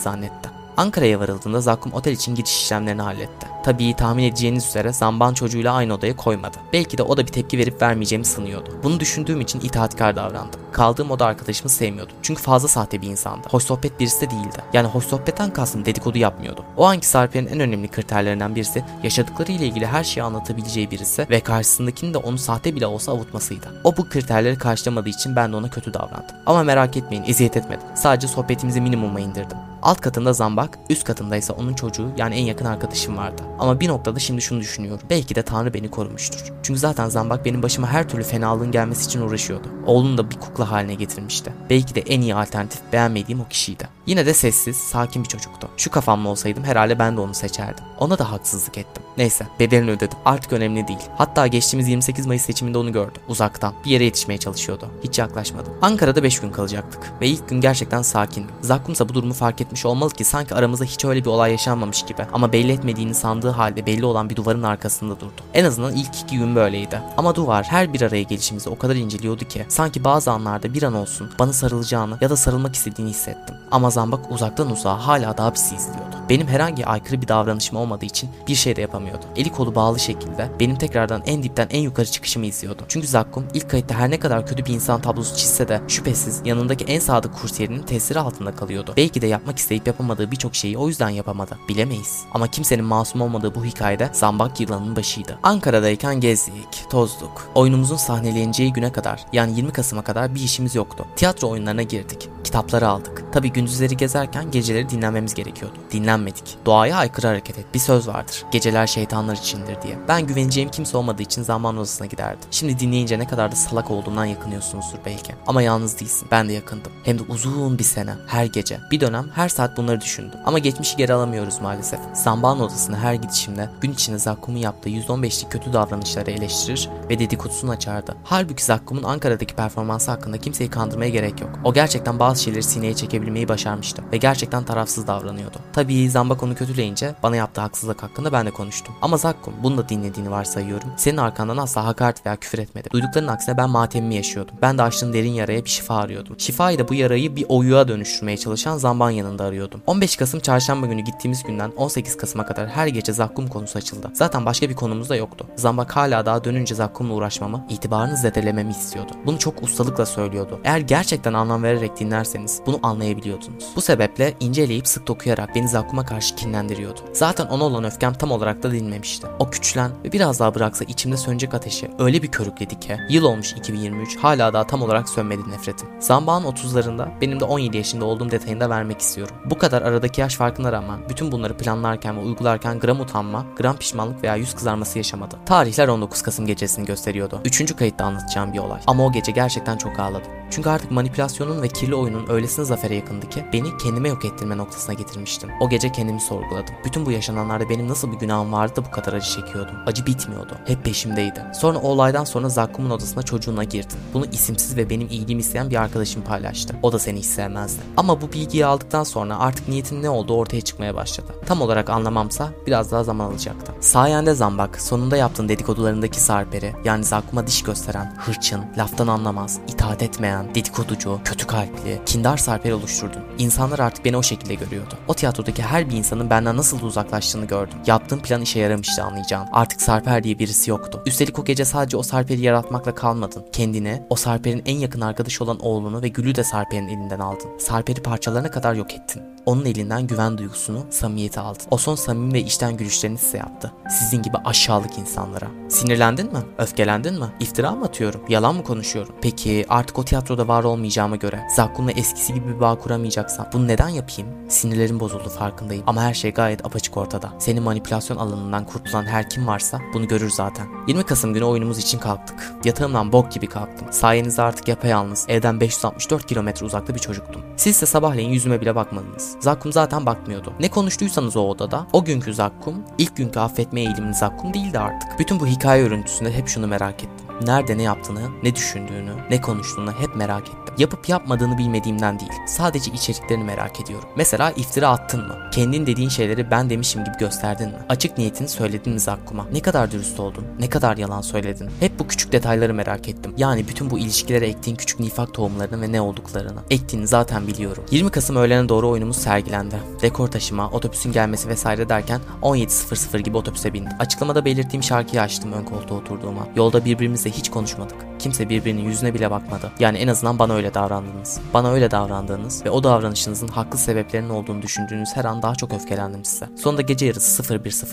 zannetti. 0.00 0.61
Ankara'ya 0.76 1.20
varıldığında 1.20 1.60
Zakkum 1.60 1.92
otel 1.92 2.12
için 2.12 2.34
giriş 2.34 2.62
işlemlerini 2.62 3.02
halletti. 3.02 3.46
Tabii 3.64 3.96
tahmin 3.96 4.24
edeceğiniz 4.24 4.66
üzere 4.66 4.92
Zamban 4.92 5.34
çocuğuyla 5.34 5.74
aynı 5.74 5.94
odaya 5.94 6.16
koymadı. 6.16 6.56
Belki 6.72 6.98
de 6.98 7.02
o 7.02 7.16
da 7.16 7.22
bir 7.26 7.32
tepki 7.32 7.58
verip 7.58 7.82
vermeyeceğimi 7.82 8.24
sanıyordu. 8.24 8.70
Bunu 8.82 9.00
düşündüğüm 9.00 9.40
için 9.40 9.60
itaatkar 9.60 10.16
davrandım. 10.16 10.60
Kaldığım 10.72 11.10
oda 11.10 11.26
arkadaşımı 11.26 11.70
sevmiyordum. 11.70 12.16
Çünkü 12.22 12.42
fazla 12.42 12.68
sahte 12.68 13.02
bir 13.02 13.06
insandı. 13.06 13.48
Hoş 13.50 13.64
sohbet 13.64 14.00
birisi 14.00 14.20
de 14.20 14.30
değildi. 14.30 14.58
Yani 14.72 14.88
hoş 14.88 15.04
sohbetten 15.04 15.52
kastım 15.52 15.84
dedikodu 15.84 16.18
yapmıyordu. 16.18 16.64
O 16.76 16.84
anki 16.86 17.06
Sarper'in 17.06 17.46
en 17.46 17.60
önemli 17.60 17.88
kriterlerinden 17.88 18.54
birisi 18.54 18.84
yaşadıkları 19.02 19.52
ile 19.52 19.66
ilgili 19.66 19.86
her 19.86 20.04
şeyi 20.04 20.24
anlatabileceği 20.24 20.90
birisi 20.90 21.26
ve 21.30 21.40
karşısındakinin 21.40 22.14
de 22.14 22.18
onu 22.18 22.38
sahte 22.38 22.74
bile 22.74 22.86
olsa 22.86 23.12
avutmasıydı. 23.12 23.66
O 23.84 23.96
bu 23.96 24.08
kriterleri 24.08 24.58
karşılamadığı 24.58 25.08
için 25.08 25.36
ben 25.36 25.52
de 25.52 25.56
ona 25.56 25.70
kötü 25.70 25.94
davrandım. 25.94 26.36
Ama 26.46 26.62
merak 26.62 26.96
etmeyin 26.96 27.24
eziyet 27.26 27.56
etmedim. 27.56 27.86
Sadece 27.94 28.28
sohbetimizi 28.28 28.80
minimuma 28.80 29.20
indirdim. 29.20 29.58
Alt 29.82 30.00
katında 30.00 30.32
Zambak, 30.62 30.78
üst 30.90 31.04
katında 31.04 31.36
ise 31.36 31.52
onun 31.52 31.74
çocuğu 31.74 32.08
yani 32.16 32.34
en 32.34 32.44
yakın 32.44 32.64
arkadaşım 32.64 33.16
vardı. 33.16 33.42
Ama 33.58 33.80
bir 33.80 33.88
noktada 33.88 34.18
şimdi 34.18 34.42
şunu 34.42 34.60
düşünüyorum. 34.60 35.06
Belki 35.10 35.34
de 35.34 35.42
Tanrı 35.42 35.74
beni 35.74 35.90
korumuştur. 35.90 36.52
Çünkü 36.62 36.80
zaten 36.80 37.08
Zambak 37.08 37.44
benim 37.44 37.62
başıma 37.62 37.88
her 37.88 38.08
türlü 38.08 38.22
fenalığın 38.22 38.72
gelmesi 38.72 39.06
için 39.06 39.20
uğraşıyordu. 39.20 39.68
Oğlunu 39.86 40.18
da 40.18 40.30
bir 40.30 40.36
kukla 40.36 40.70
haline 40.70 40.94
getirmişti. 40.94 41.52
Belki 41.70 41.94
de 41.94 42.00
en 42.00 42.20
iyi 42.20 42.34
alternatif 42.34 42.80
beğenmediğim 42.92 43.40
o 43.40 43.48
kişiydi. 43.48 43.88
Yine 44.06 44.26
de 44.26 44.34
sessiz, 44.34 44.76
sakin 44.76 45.24
bir 45.24 45.28
çocuktu. 45.28 45.68
Şu 45.76 45.90
kafamla 45.90 46.28
olsaydım 46.28 46.64
herhalde 46.64 46.98
ben 46.98 47.16
de 47.16 47.20
onu 47.20 47.34
seçerdim. 47.34 47.84
Ona 47.98 48.18
da 48.18 48.32
haksızlık 48.32 48.78
ettim. 48.78 49.02
Neyse, 49.16 49.46
bedelini 49.60 49.90
ödedim. 49.90 50.18
Artık 50.24 50.52
önemli 50.52 50.88
değil. 50.88 50.98
Hatta 51.18 51.46
geçtiğimiz 51.46 51.88
28 51.88 52.26
Mayıs 52.26 52.42
seçiminde 52.42 52.78
onu 52.78 52.92
gördüm. 52.92 53.22
Uzaktan. 53.28 53.74
Bir 53.84 53.90
yere 53.90 54.04
yetişmeye 54.04 54.38
çalışıyordu. 54.38 54.88
Hiç 55.04 55.18
yaklaşmadım. 55.18 55.72
Ankara'da 55.82 56.22
5 56.22 56.40
gün 56.40 56.50
kalacaktık. 56.50 57.12
Ve 57.20 57.28
ilk 57.28 57.48
gün 57.48 57.60
gerçekten 57.60 58.02
sakindim. 58.02 58.50
Zakkum 58.60 58.92
ise 58.92 59.08
bu 59.08 59.14
durumu 59.14 59.34
fark 59.34 59.60
etmiş 59.60 59.86
olmalı 59.86 60.10
ki 60.10 60.24
sanki 60.24 60.54
aramızda 60.54 60.84
hiç 60.84 61.04
öyle 61.04 61.20
bir 61.20 61.26
olay 61.26 61.50
yaşanmamış 61.50 62.02
gibi. 62.02 62.26
Ama 62.32 62.52
belli 62.52 62.72
etmediğini 62.72 63.14
sandığı 63.14 63.50
halde 63.50 63.86
belli 63.86 64.04
olan 64.04 64.30
bir 64.30 64.36
duvarın 64.36 64.62
arkasında 64.62 65.20
durdu. 65.20 65.42
En 65.54 65.64
azından 65.64 65.92
ilk 65.92 66.20
iki 66.22 66.38
gün 66.38 66.56
böyleydi. 66.56 67.02
Ama 67.16 67.34
duvar 67.34 67.64
her 67.64 67.92
bir 67.92 68.02
araya 68.02 68.22
gelişimizi 68.22 68.70
o 68.70 68.78
kadar 68.78 68.96
inceliyordu 68.96 69.44
ki 69.44 69.66
sanki 69.68 70.04
bazı 70.04 70.30
anlarda 70.30 70.74
bir 70.74 70.82
an 70.82 70.94
olsun 70.94 71.30
bana 71.38 71.52
sarılacağını 71.52 72.18
ya 72.20 72.30
da 72.30 72.36
sarılmak 72.36 72.74
istediğini 72.74 73.10
hissettim. 73.10 73.56
Ama 73.70 73.91
Zambak 73.92 74.30
uzaktan 74.30 74.70
uzağa 74.70 75.06
hala 75.06 75.36
daha 75.38 75.54
bizi 75.54 75.74
izliyordu. 75.74 76.21
Benim 76.32 76.48
herhangi 76.48 76.86
aykırı 76.86 77.22
bir 77.22 77.28
davranışım 77.28 77.76
olmadığı 77.76 78.04
için 78.04 78.30
bir 78.48 78.54
şey 78.54 78.76
de 78.76 78.80
yapamıyordu. 78.80 79.24
Eli 79.36 79.52
kolu 79.52 79.74
bağlı 79.74 80.00
şekilde 80.00 80.50
benim 80.60 80.76
tekrardan 80.76 81.22
en 81.26 81.42
dipten 81.42 81.68
en 81.70 81.80
yukarı 81.80 82.06
çıkışımı 82.06 82.46
izliyordu. 82.46 82.82
Çünkü 82.88 83.06
Zakkum 83.06 83.44
ilk 83.54 83.70
kayıtta 83.70 83.94
her 83.94 84.10
ne 84.10 84.18
kadar 84.18 84.46
kötü 84.46 84.64
bir 84.64 84.74
insan 84.74 85.00
tablosu 85.00 85.36
çizse 85.36 85.68
de 85.68 85.80
şüphesiz 85.88 86.40
yanındaki 86.44 86.84
en 86.84 87.00
sadık 87.00 87.34
kursiyerinin 87.34 87.82
tesiri 87.82 88.20
altında 88.20 88.54
kalıyordu. 88.54 88.94
Belki 88.96 89.22
de 89.22 89.26
yapmak 89.26 89.58
isteyip 89.58 89.86
yapamadığı 89.86 90.30
birçok 90.30 90.54
şeyi 90.54 90.78
o 90.78 90.88
yüzden 90.88 91.08
yapamadı. 91.08 91.58
Bilemeyiz. 91.68 92.24
Ama 92.34 92.48
kimsenin 92.48 92.84
masum 92.84 93.20
olmadığı 93.20 93.54
bu 93.54 93.64
hikayede 93.64 94.10
Zambak 94.12 94.60
yılanın 94.60 94.96
başıydı. 94.96 95.38
Ankara'dayken 95.42 96.20
gezdik, 96.20 96.90
tozduk. 96.90 97.48
Oyunumuzun 97.54 97.96
sahneleneceği 97.96 98.72
güne 98.72 98.92
kadar 98.92 99.24
yani 99.32 99.56
20 99.56 99.72
Kasım'a 99.72 100.02
kadar 100.02 100.34
bir 100.34 100.40
işimiz 100.40 100.74
yoktu. 100.74 101.06
Tiyatro 101.16 101.48
oyunlarına 101.48 101.82
girdik. 101.82 102.28
Kitapları 102.44 102.88
aldık. 102.88 103.24
Tabi 103.32 103.52
gündüzleri 103.52 103.96
gezerken 103.96 104.50
geceleri 104.50 104.88
dinlenmemiz 104.88 105.34
gerekiyordu. 105.34 105.76
Dinlenmedik. 106.22 106.56
Doğaya 106.66 106.96
aykırı 106.96 107.26
hareket 107.26 107.58
et. 107.58 107.64
Bir 107.74 107.78
söz 107.78 108.08
vardır. 108.08 108.44
Geceler 108.52 108.86
şeytanlar 108.86 109.36
içindir 109.36 109.82
diye. 109.82 109.98
Ben 110.08 110.26
güveneceğim 110.26 110.70
kimse 110.70 110.96
olmadığı 110.96 111.22
için 111.22 111.42
zaman 111.42 111.76
odasına 111.76 112.06
giderdim. 112.06 112.48
Şimdi 112.50 112.78
dinleyince 112.78 113.18
ne 113.18 113.26
kadar 113.26 113.52
da 113.52 113.56
salak 113.56 113.90
olduğumdan 113.90 114.24
yakınıyorsunuzdur 114.24 114.98
belki. 115.06 115.34
Ama 115.46 115.62
yalnız 115.62 116.00
değilsin. 116.00 116.28
Ben 116.30 116.48
de 116.48 116.52
yakındım. 116.52 116.92
Hem 117.04 117.18
de 117.18 117.22
uzun 117.28 117.78
bir 117.78 117.84
sene. 117.84 118.14
Her 118.26 118.44
gece. 118.44 118.80
Bir 118.90 119.00
dönem 119.00 119.26
her 119.34 119.48
saat 119.48 119.76
bunları 119.76 120.00
düşündüm. 120.00 120.38
Ama 120.44 120.58
geçmişi 120.58 120.96
geri 120.96 121.12
alamıyoruz 121.12 121.60
maalesef. 121.60 122.00
Zamban 122.12 122.60
odasına 122.60 122.98
her 122.98 123.14
gidişimde 123.14 123.70
gün 123.80 123.92
içinde 123.92 124.18
Zakkum'un 124.18 124.58
yaptığı 124.58 124.88
%15'lik 124.90 125.52
kötü 125.52 125.72
davranışları 125.72 126.30
eleştirir 126.30 126.88
ve 127.10 127.18
dedikodusunu 127.18 127.70
açardı. 127.70 128.16
Halbuki 128.24 128.64
Zakkum'un 128.64 129.02
Ankara'daki 129.02 129.54
performansı 129.54 130.10
hakkında 130.10 130.38
kimseyi 130.38 130.70
kandırmaya 130.70 131.10
gerek 131.10 131.40
yok. 131.40 131.50
O 131.64 131.72
gerçekten 131.72 132.18
bazı 132.18 132.42
şeyleri 132.42 132.62
sineye 132.62 132.94
çekebilmeyi 132.94 133.48
başarmıştı 133.48 134.02
ve 134.12 134.16
gerçekten 134.16 134.64
tarafsız 134.64 135.06
davranıyordu. 135.06 135.56
Tabii 135.72 135.94
Zambak 136.10 136.42
onu 136.42 136.54
kötüleyince 136.54 137.14
bana 137.22 137.36
yaptığı 137.36 137.60
haksızlık 137.60 138.02
hakkında 138.02 138.32
ben 138.32 138.46
de 138.46 138.50
konuştum. 138.50 138.94
Ama 139.02 139.16
Zakkum 139.16 139.54
bunu 139.62 139.78
da 139.78 139.88
dinlediğini 139.88 140.30
varsayıyorum. 140.30 140.88
Senin 140.96 141.16
arkandan 141.16 141.56
asla 141.56 141.84
hakaret 141.84 142.26
veya 142.26 142.36
küfür 142.36 142.58
etmedi. 142.58 142.88
Duydukların 142.90 143.26
aksine 143.26 143.56
ben 143.56 143.70
matemimi 143.70 144.14
yaşıyordum. 144.14 144.54
Ben 144.62 144.78
de 144.78 144.82
açtığın 144.82 145.12
derin 145.12 145.32
yaraya 145.32 145.64
bir 145.64 145.70
şifa 145.70 145.96
arıyordum. 145.96 146.40
Şifayı 146.40 146.78
da 146.78 146.88
bu 146.88 146.94
yarayı 146.94 147.36
bir 147.36 147.46
oyuğa 147.48 147.88
dönüştürmeye 147.88 148.36
çalışan 148.36 148.78
Zamban 148.78 149.10
yanında 149.10 149.44
arıyordum. 149.44 149.82
15 149.86 150.16
Kasım 150.16 150.40
çarşamba 150.40 150.86
günü 150.86 151.00
gittiğimiz 151.00 151.42
günden 151.42 151.72
18 151.76 152.16
Kasım'a 152.16 152.46
kadar 152.46 152.68
her 152.68 152.86
gece 152.86 153.12
Zakkum 153.12 153.48
konusu 153.48 153.78
açıldı. 153.78 154.10
Zaten 154.14 154.46
başka 154.46 154.68
bir 154.68 154.74
konumuz 154.74 155.10
da 155.10 155.16
yoktu. 155.16 155.46
Zambak 155.56 155.96
hala 155.96 156.26
daha 156.26 156.44
dönünce 156.44 156.74
Zakkum'la 156.74 157.14
uğraşmamı, 157.14 157.66
itibarını 157.68 158.16
zedelememi 158.16 158.70
istiyordu. 158.70 159.12
Bunu 159.26 159.38
çok 159.38 159.62
ustalıkla 159.62 160.06
söylüyordu. 160.06 160.60
Eğer 160.64 160.78
gerçekten 160.78 161.32
anlam 161.32 161.62
vererek 161.62 162.00
dinlerseniz 162.00 162.60
bunu 162.66 162.80
anlayabiliyordunuz. 162.82 163.64
Bu 163.76 163.80
sebeple 163.80 164.34
inceleyip 164.40 164.88
sık 164.88 165.06
dokuyarak 165.06 165.54
beni 165.54 165.68
Zakkum'a 165.92 166.06
karşı 166.06 166.34
kinlendiriyordu. 166.34 167.00
Zaten 167.12 167.46
ona 167.46 167.64
olan 167.64 167.84
öfkem 167.84 168.14
tam 168.14 168.30
olarak 168.30 168.62
da 168.62 168.72
dinmemişti. 168.72 169.26
O 169.38 169.50
küçülen 169.50 169.90
ve 170.04 170.12
biraz 170.12 170.40
daha 170.40 170.54
bıraksa 170.54 170.84
içimde 170.84 171.16
sönecek 171.16 171.54
ateşi 171.54 171.90
öyle 171.98 172.22
bir 172.22 172.28
körükledi 172.28 172.80
ki 172.80 172.96
yıl 173.08 173.24
olmuş 173.24 173.52
2023 173.52 174.16
hala 174.16 174.52
daha 174.52 174.66
tam 174.66 174.82
olarak 174.82 175.08
sönmedi 175.08 175.50
nefretim. 175.50 175.88
Zambağın 176.00 176.44
30'larında 176.44 177.20
benim 177.20 177.40
de 177.40 177.44
17 177.44 177.76
yaşında 177.76 178.04
olduğum 178.04 178.30
detayını 178.30 178.60
da 178.60 178.70
vermek 178.70 179.00
istiyorum. 179.00 179.36
Bu 179.44 179.58
kadar 179.58 179.82
aradaki 179.82 180.20
yaş 180.20 180.36
farkına 180.36 180.72
rağmen 180.72 181.00
bütün 181.08 181.32
bunları 181.32 181.56
planlarken 181.56 182.16
ve 182.16 182.20
uygularken 182.20 182.78
gram 182.78 183.00
utanma, 183.00 183.46
gram 183.58 183.76
pişmanlık 183.76 184.22
veya 184.22 184.36
yüz 184.36 184.54
kızarması 184.54 184.98
yaşamadı. 184.98 185.36
Tarihler 185.46 185.88
19 185.88 186.22
Kasım 186.22 186.46
gecesini 186.46 186.86
gösteriyordu. 186.86 187.40
Üçüncü 187.44 187.76
kayıtta 187.76 188.04
anlatacağım 188.04 188.52
bir 188.52 188.58
olay. 188.58 188.80
Ama 188.86 189.06
o 189.06 189.12
gece 189.12 189.32
gerçekten 189.32 189.76
çok 189.76 190.00
ağladım. 190.00 190.30
Çünkü 190.50 190.70
artık 190.70 190.90
manipülasyonun 190.90 191.62
ve 191.62 191.68
kirli 191.68 191.94
oyunun 191.94 192.28
öylesine 192.28 192.64
zafere 192.64 192.94
yakındı 192.94 193.28
ki 193.28 193.44
beni 193.52 193.76
kendime 193.76 194.08
yok 194.08 194.24
ettirme 194.24 194.56
noktasına 194.56 194.94
getirmiştim. 194.94 195.50
O 195.60 195.68
gece 195.68 195.81
kendimi 195.88 196.20
sorguladım. 196.20 196.74
Bütün 196.84 197.06
bu 197.06 197.10
yaşananlarda 197.10 197.68
benim 197.68 197.88
nasıl 197.88 198.12
bir 198.12 198.18
günahım 198.18 198.52
vardı 198.52 198.76
da 198.76 198.84
bu 198.84 198.90
kadar 198.90 199.12
acı 199.12 199.30
çekiyordum. 199.30 199.74
Acı 199.86 200.06
bitmiyordu. 200.06 200.52
Hep 200.64 200.84
peşimdeydi. 200.84 201.44
Sonra 201.54 201.78
o 201.78 201.88
olaydan 201.88 202.24
sonra 202.24 202.48
Zakkum'un 202.48 202.90
odasına 202.90 203.22
çocuğuna 203.22 203.64
girdim. 203.64 203.98
Bunu 204.14 204.26
isimsiz 204.26 204.76
ve 204.76 204.90
benim 204.90 205.08
iyiliğimi 205.08 205.40
isteyen 205.40 205.70
bir 205.70 205.76
arkadaşım 205.76 206.22
paylaştı. 206.22 206.76
O 206.82 206.92
da 206.92 206.98
seni 206.98 207.18
hiç 207.18 207.26
sevmezdi. 207.26 207.82
Ama 207.96 208.20
bu 208.20 208.32
bilgiyi 208.32 208.66
aldıktan 208.66 209.04
sonra 209.04 209.38
artık 209.38 209.68
niyetin 209.68 210.02
ne 210.02 210.10
olduğu 210.10 210.36
ortaya 210.36 210.60
çıkmaya 210.60 210.94
başladı. 210.94 211.34
Tam 211.46 211.60
olarak 211.60 211.90
anlamamsa 211.90 212.48
biraz 212.66 212.92
daha 212.92 213.04
zaman 213.04 213.26
alacaktı. 213.30 213.72
Sayende 213.80 214.34
Zambak, 214.34 214.80
sonunda 214.80 215.16
yaptığın 215.16 215.48
dedikodularındaki 215.48 216.20
Sarper'i, 216.20 216.74
yani 216.84 217.04
Zakkum'a 217.04 217.46
diş 217.46 217.62
gösteren, 217.62 218.14
hırçın, 218.18 218.64
laftan 218.78 219.06
anlamaz, 219.06 219.58
itaat 219.68 220.02
etmeyen, 220.02 220.54
dedikoducu, 220.54 221.20
kötü 221.24 221.46
kalpli, 221.46 222.02
kindar 222.06 222.36
Sarper'i 222.36 222.74
oluşturdun. 222.74 223.22
İnsanlar 223.38 223.78
artık 223.78 224.04
beni 224.04 224.16
o 224.16 224.22
şekilde 224.22 224.54
görüyordu. 224.54 224.94
O 225.08 225.14
tiyatrodaki 225.14 225.62
her 225.62 225.71
bir 225.72 225.96
insanın 225.96 226.30
benden 226.30 226.56
nasıl 226.56 226.80
da 226.80 226.86
uzaklaştığını 226.86 227.46
gördüm. 227.46 227.78
Yaptığım 227.86 228.22
plan 228.22 228.42
işe 228.42 228.60
yaramıştı 228.60 229.02
anlayacağın. 229.02 229.48
Artık 229.52 229.82
Sarper 229.82 230.24
diye 230.24 230.38
birisi 230.38 230.70
yoktu. 230.70 231.02
Üstelik 231.06 231.38
o 231.38 231.44
gece 231.44 231.64
sadece 231.64 231.96
o 231.96 232.02
Sarper'i 232.02 232.40
yaratmakla 232.40 232.94
kalmadın. 232.94 233.44
Kendini, 233.52 234.02
o 234.10 234.16
Sarper'in 234.16 234.62
en 234.66 234.78
yakın 234.78 235.00
arkadaşı 235.00 235.44
olan 235.44 235.60
oğlunu 235.60 236.02
ve 236.02 236.08
Gül'ü 236.08 236.34
de 236.34 236.44
Sarper'in 236.44 236.88
elinden 236.88 237.20
aldın. 237.20 237.58
Sarper'i 237.58 238.02
parçalarına 238.02 238.50
kadar 238.50 238.74
yok 238.74 238.94
ettin. 238.94 239.22
Onun 239.46 239.64
elinden 239.64 240.06
güven 240.06 240.38
duygusunu, 240.38 240.86
samimiyeti 240.90 241.40
aldın. 241.40 241.66
O 241.70 241.76
son 241.76 241.94
samimi 241.94 242.32
ve 242.32 242.40
içten 242.40 242.76
gülüşlerini 242.76 243.18
size 243.18 243.38
yaptı. 243.38 243.72
Sizin 243.90 244.22
gibi 244.22 244.36
aşağılık 244.44 244.98
insanlara. 244.98 245.46
Sinirlendin 245.68 246.32
mi? 246.32 246.38
Öfkelendin 246.58 247.18
mi? 247.18 247.26
İftira 247.40 247.70
mı 247.70 247.84
atıyorum? 247.84 248.20
Yalan 248.28 248.54
mı 248.54 248.64
konuşuyorum? 248.64 249.14
Peki 249.22 249.66
artık 249.68 249.98
o 249.98 250.04
tiyatroda 250.04 250.48
var 250.48 250.64
olmayacağıma 250.64 251.16
göre 251.16 251.40
Zakkum'la 251.56 251.92
eskisi 251.92 252.34
gibi 252.34 252.48
bir 252.48 252.60
bağ 252.60 252.78
kuramayacaksam 252.78 253.46
bunu 253.52 253.68
neden 253.68 253.88
yapayım? 253.88 254.30
Sinirlerim 254.48 255.00
bozuldu 255.00 255.28
farkındayım. 255.28 255.84
Ama 255.86 256.02
her 256.02 256.14
şey 256.14 256.32
gayet 256.32 256.66
apaçık 256.66 256.96
ortada. 256.96 257.32
Senin 257.38 257.62
manipülasyon 257.62 258.16
alanından 258.16 258.66
kurtulan 258.66 259.04
her 259.04 259.30
kim 259.30 259.46
varsa 259.46 259.80
bunu 259.94 260.08
görür 260.08 260.30
zaten. 260.30 260.66
20 260.88 261.02
Kasım 261.02 261.34
günü 261.34 261.44
oyunumuz 261.44 261.78
için 261.78 261.98
kalktık. 261.98 262.52
Yatağımdan 262.64 263.12
bok 263.12 263.32
gibi 263.32 263.46
kalktım. 263.46 263.88
Sayenizde 263.90 264.42
artık 264.42 264.68
yapayalnız 264.68 265.26
evden 265.28 265.60
564 265.60 266.26
kilometre 266.26 266.66
uzakta 266.66 266.94
bir 266.94 266.98
çocuktum. 266.98 267.42
Siz 267.56 267.76
ise 267.76 267.86
sabahleyin 267.86 268.30
yüzüme 268.30 268.60
bile 268.60 268.74
bakmadınız. 268.74 269.31
Zakkum 269.40 269.72
zaten 269.72 270.06
bakmıyordu. 270.06 270.52
Ne 270.60 270.70
konuştuysanız 270.70 271.36
o 271.36 271.48
odada 271.48 271.86
o 271.92 272.04
günkü 272.04 272.34
Zakkum 272.34 272.84
ilk 272.98 273.16
günkü 273.16 273.40
affetme 273.40 273.80
eğilimli 273.80 274.14
Zakkum 274.14 274.54
değildi 274.54 274.78
artık. 274.78 275.18
Bütün 275.18 275.40
bu 275.40 275.46
hikaye 275.46 275.84
örüntüsünde 275.84 276.32
hep 276.32 276.48
şunu 276.48 276.66
merak 276.66 277.04
ettim. 277.04 277.21
Nerede 277.42 277.78
ne 277.78 277.82
yaptığını, 277.82 278.30
ne 278.42 278.54
düşündüğünü, 278.54 279.12
ne 279.30 279.40
konuştuğunu 279.40 279.92
hep 279.92 280.16
merak 280.16 280.48
ettim. 280.48 280.74
Yapıp 280.78 281.08
yapmadığını 281.08 281.58
bilmediğimden 281.58 282.20
değil. 282.20 282.32
Sadece 282.46 282.90
içeriklerini 282.90 283.44
merak 283.44 283.80
ediyorum. 283.80 284.08
Mesela 284.16 284.50
iftira 284.50 284.88
attın 284.88 285.26
mı? 285.26 285.36
Kendin 285.52 285.86
dediğin 285.86 286.08
şeyleri 286.08 286.50
ben 286.50 286.70
demişim 286.70 287.04
gibi 287.04 287.18
gösterdin 287.18 287.68
mi? 287.68 287.78
Açık 287.88 288.18
niyetini 288.18 288.48
söyledin 288.48 288.92
mi 288.92 289.00
Zakkum'a? 289.00 289.46
Ne 289.52 289.60
kadar 289.60 289.90
dürüst 289.90 290.20
oldun? 290.20 290.44
Ne 290.60 290.68
kadar 290.68 290.96
yalan 290.96 291.20
söyledin? 291.20 291.70
Hep 291.80 291.98
bu 291.98 292.06
küçük 292.06 292.32
detayları 292.32 292.74
merak 292.74 293.08
ettim. 293.08 293.34
Yani 293.36 293.68
bütün 293.68 293.90
bu 293.90 293.98
ilişkilere 293.98 294.46
ektiğin 294.46 294.76
küçük 294.76 295.00
nifak 295.00 295.34
tohumlarını 295.34 295.82
ve 295.82 295.92
ne 295.92 296.00
olduklarını. 296.00 296.60
Ektiğini 296.70 297.06
zaten 297.06 297.46
biliyorum. 297.46 297.84
20 297.90 298.10
Kasım 298.10 298.36
öğlene 298.36 298.68
doğru 298.68 298.88
oyunumuz 298.88 299.16
sergilendi. 299.16 299.76
Dekor 300.02 300.28
taşıma, 300.28 300.70
otobüsün 300.70 301.12
gelmesi 301.12 301.48
vesaire 301.48 301.88
derken 301.88 302.20
17.00 302.42 303.18
gibi 303.18 303.36
otobüse 303.36 303.72
bindik. 303.72 303.92
Açıklamada 303.98 304.44
belirttiğim 304.44 304.82
şarkıyı 304.82 305.22
açtım 305.22 305.52
ön 305.52 305.64
koltuğa 305.64 305.98
oturduğuma. 305.98 306.48
Yolda 306.56 306.84
birbirimizle 307.24 307.30
hiç 307.30 307.50
konuşmadık. 307.50 307.96
Kimse 308.18 308.48
birbirinin 308.48 308.84
yüzüne 308.84 309.14
bile 309.14 309.30
bakmadı. 309.30 309.72
Yani 309.80 309.98
en 309.98 310.08
azından 310.08 310.38
bana 310.38 310.54
öyle 310.54 310.74
davrandınız. 310.74 311.40
Bana 311.54 311.70
öyle 311.72 311.90
davrandığınız 311.90 312.64
ve 312.64 312.70
o 312.70 312.82
davranışınızın 312.82 313.48
haklı 313.48 313.78
sebeplerinin 313.78 314.28
olduğunu 314.28 314.62
düşündüğünüz 314.62 315.08
her 315.14 315.24
an 315.24 315.42
daha 315.42 315.54
çok 315.54 315.72
öfkelendim 315.72 316.24
size. 316.24 316.48
Sonunda 316.56 316.82
gece 316.82 317.06
yarısı 317.06 317.42